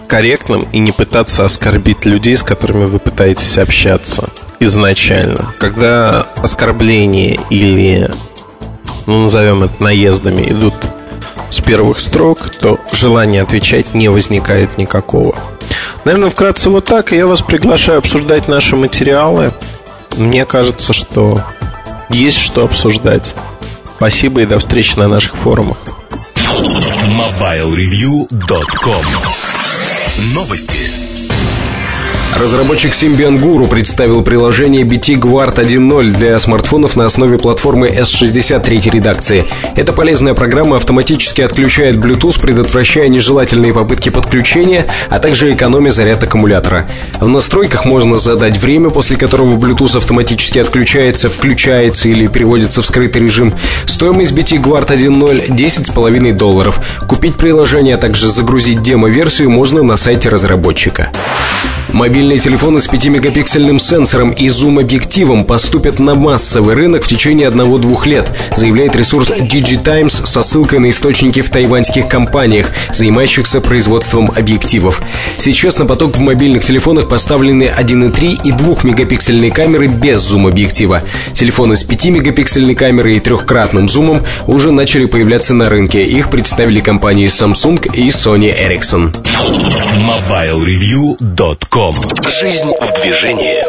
корректным 0.08 0.66
и 0.72 0.78
не 0.78 0.92
пытаться 0.92 1.44
оскорбить 1.44 2.04
людей, 2.04 2.36
с 2.36 2.42
которыми 2.42 2.84
вы 2.84 2.98
пытаетесь 2.98 3.58
общаться 3.58 4.28
изначально. 4.60 5.54
Когда 5.58 6.26
оскорбления 6.36 7.38
или, 7.50 8.10
ну, 9.06 9.24
назовем 9.24 9.64
это 9.64 9.82
наездами, 9.82 10.50
идут 10.50 10.74
с 11.50 11.60
первых 11.60 12.00
строк, 12.00 12.50
то 12.60 12.78
желания 12.92 13.42
отвечать 13.42 13.94
не 13.94 14.08
возникает 14.08 14.78
никакого. 14.78 15.34
Наверное, 16.04 16.30
вкратце 16.30 16.70
вот 16.70 16.84
так. 16.84 17.10
Я 17.12 17.26
вас 17.26 17.42
приглашаю 17.42 17.98
обсуждать 17.98 18.46
наши 18.48 18.76
материалы. 18.76 19.52
Мне 20.16 20.44
кажется, 20.44 20.92
что 20.92 21.40
есть 22.10 22.38
что 22.38 22.64
обсуждать. 22.64 23.34
Спасибо 23.96 24.42
и 24.42 24.46
до 24.46 24.58
встречи 24.58 24.98
на 24.98 25.06
наших 25.08 25.36
форумах. 25.36 25.78
MobileReview.com 26.36 29.04
Новости. 30.34 31.11
Разработчик 32.34 32.92
Symbian 32.92 33.38
Guru 33.38 33.68
представил 33.68 34.22
приложение 34.22 34.84
BT 34.84 35.16
Guard 35.16 35.56
1.0 35.56 36.10
для 36.16 36.38
смартфонов 36.38 36.96
на 36.96 37.04
основе 37.04 37.36
платформы 37.36 37.88
S63 37.88 38.90
редакции. 38.90 39.44
Эта 39.76 39.92
полезная 39.92 40.32
программа 40.32 40.76
автоматически 40.78 41.42
отключает 41.42 41.96
Bluetooth, 41.96 42.40
предотвращая 42.40 43.08
нежелательные 43.08 43.74
попытки 43.74 44.08
подключения, 44.08 44.86
а 45.10 45.18
также 45.18 45.52
экономя 45.52 45.90
заряд 45.90 46.24
аккумулятора. 46.24 46.88
В 47.20 47.28
настройках 47.28 47.84
можно 47.84 48.18
задать 48.18 48.56
время, 48.56 48.88
после 48.88 49.16
которого 49.16 49.54
Bluetooth 49.56 49.96
автоматически 49.98 50.58
отключается, 50.58 51.28
включается 51.28 52.08
или 52.08 52.28
переводится 52.28 52.80
в 52.80 52.86
скрытый 52.86 53.22
режим. 53.22 53.54
Стоимость 53.84 54.32
BT 54.32 54.58
Guard 54.58 54.88
1.0 54.88 55.48
10,5 55.48 56.32
долларов. 56.32 56.80
Купить 57.06 57.36
приложение, 57.36 57.96
а 57.96 57.98
также 57.98 58.30
загрузить 58.30 58.80
демо-версию 58.80 59.50
можно 59.50 59.82
на 59.82 59.98
сайте 59.98 60.30
разработчика. 60.30 61.10
Мобильные 62.22 62.38
телефоны 62.38 62.78
с 62.78 62.88
5-мегапиксельным 62.88 63.80
сенсором 63.80 64.30
и 64.30 64.48
зум-объективом 64.48 65.44
поступят 65.44 65.98
на 65.98 66.14
массовый 66.14 66.76
рынок 66.76 67.02
в 67.02 67.08
течение 67.08 67.48
1-2 67.48 68.06
лет, 68.06 68.30
заявляет 68.56 68.94
ресурс 68.94 69.30
DigiTimes 69.30 70.24
со 70.24 70.44
ссылкой 70.44 70.78
на 70.78 70.90
источники 70.90 71.42
в 71.42 71.50
тайваньских 71.50 72.06
компаниях, 72.06 72.70
занимающихся 72.94 73.60
производством 73.60 74.30
объективов. 74.30 75.02
Сейчас 75.36 75.80
на 75.80 75.86
поток 75.86 76.16
в 76.16 76.20
мобильных 76.20 76.64
телефонах 76.64 77.08
поставлены 77.08 77.64
1,3 77.64 78.42
и 78.44 78.52
2-мегапиксельные 78.52 79.50
камеры 79.50 79.88
без 79.88 80.20
зум-объектива. 80.20 81.02
Телефоны 81.34 81.76
с 81.76 81.84
5-мегапиксельной 81.84 82.76
камерой 82.76 83.16
и 83.16 83.20
трехкратным 83.20 83.88
зумом 83.88 84.24
уже 84.46 84.70
начали 84.70 85.06
появляться 85.06 85.54
на 85.54 85.68
рынке. 85.68 86.04
Их 86.04 86.30
представили 86.30 86.78
компании 86.78 87.26
Samsung 87.26 87.84
и 87.92 88.10
Sony 88.10 88.54
Ericsson. 88.56 89.12
MobileReview.com 90.06 92.11
Жизнь 92.20 92.72
в 92.78 93.00
движении. 93.00 93.64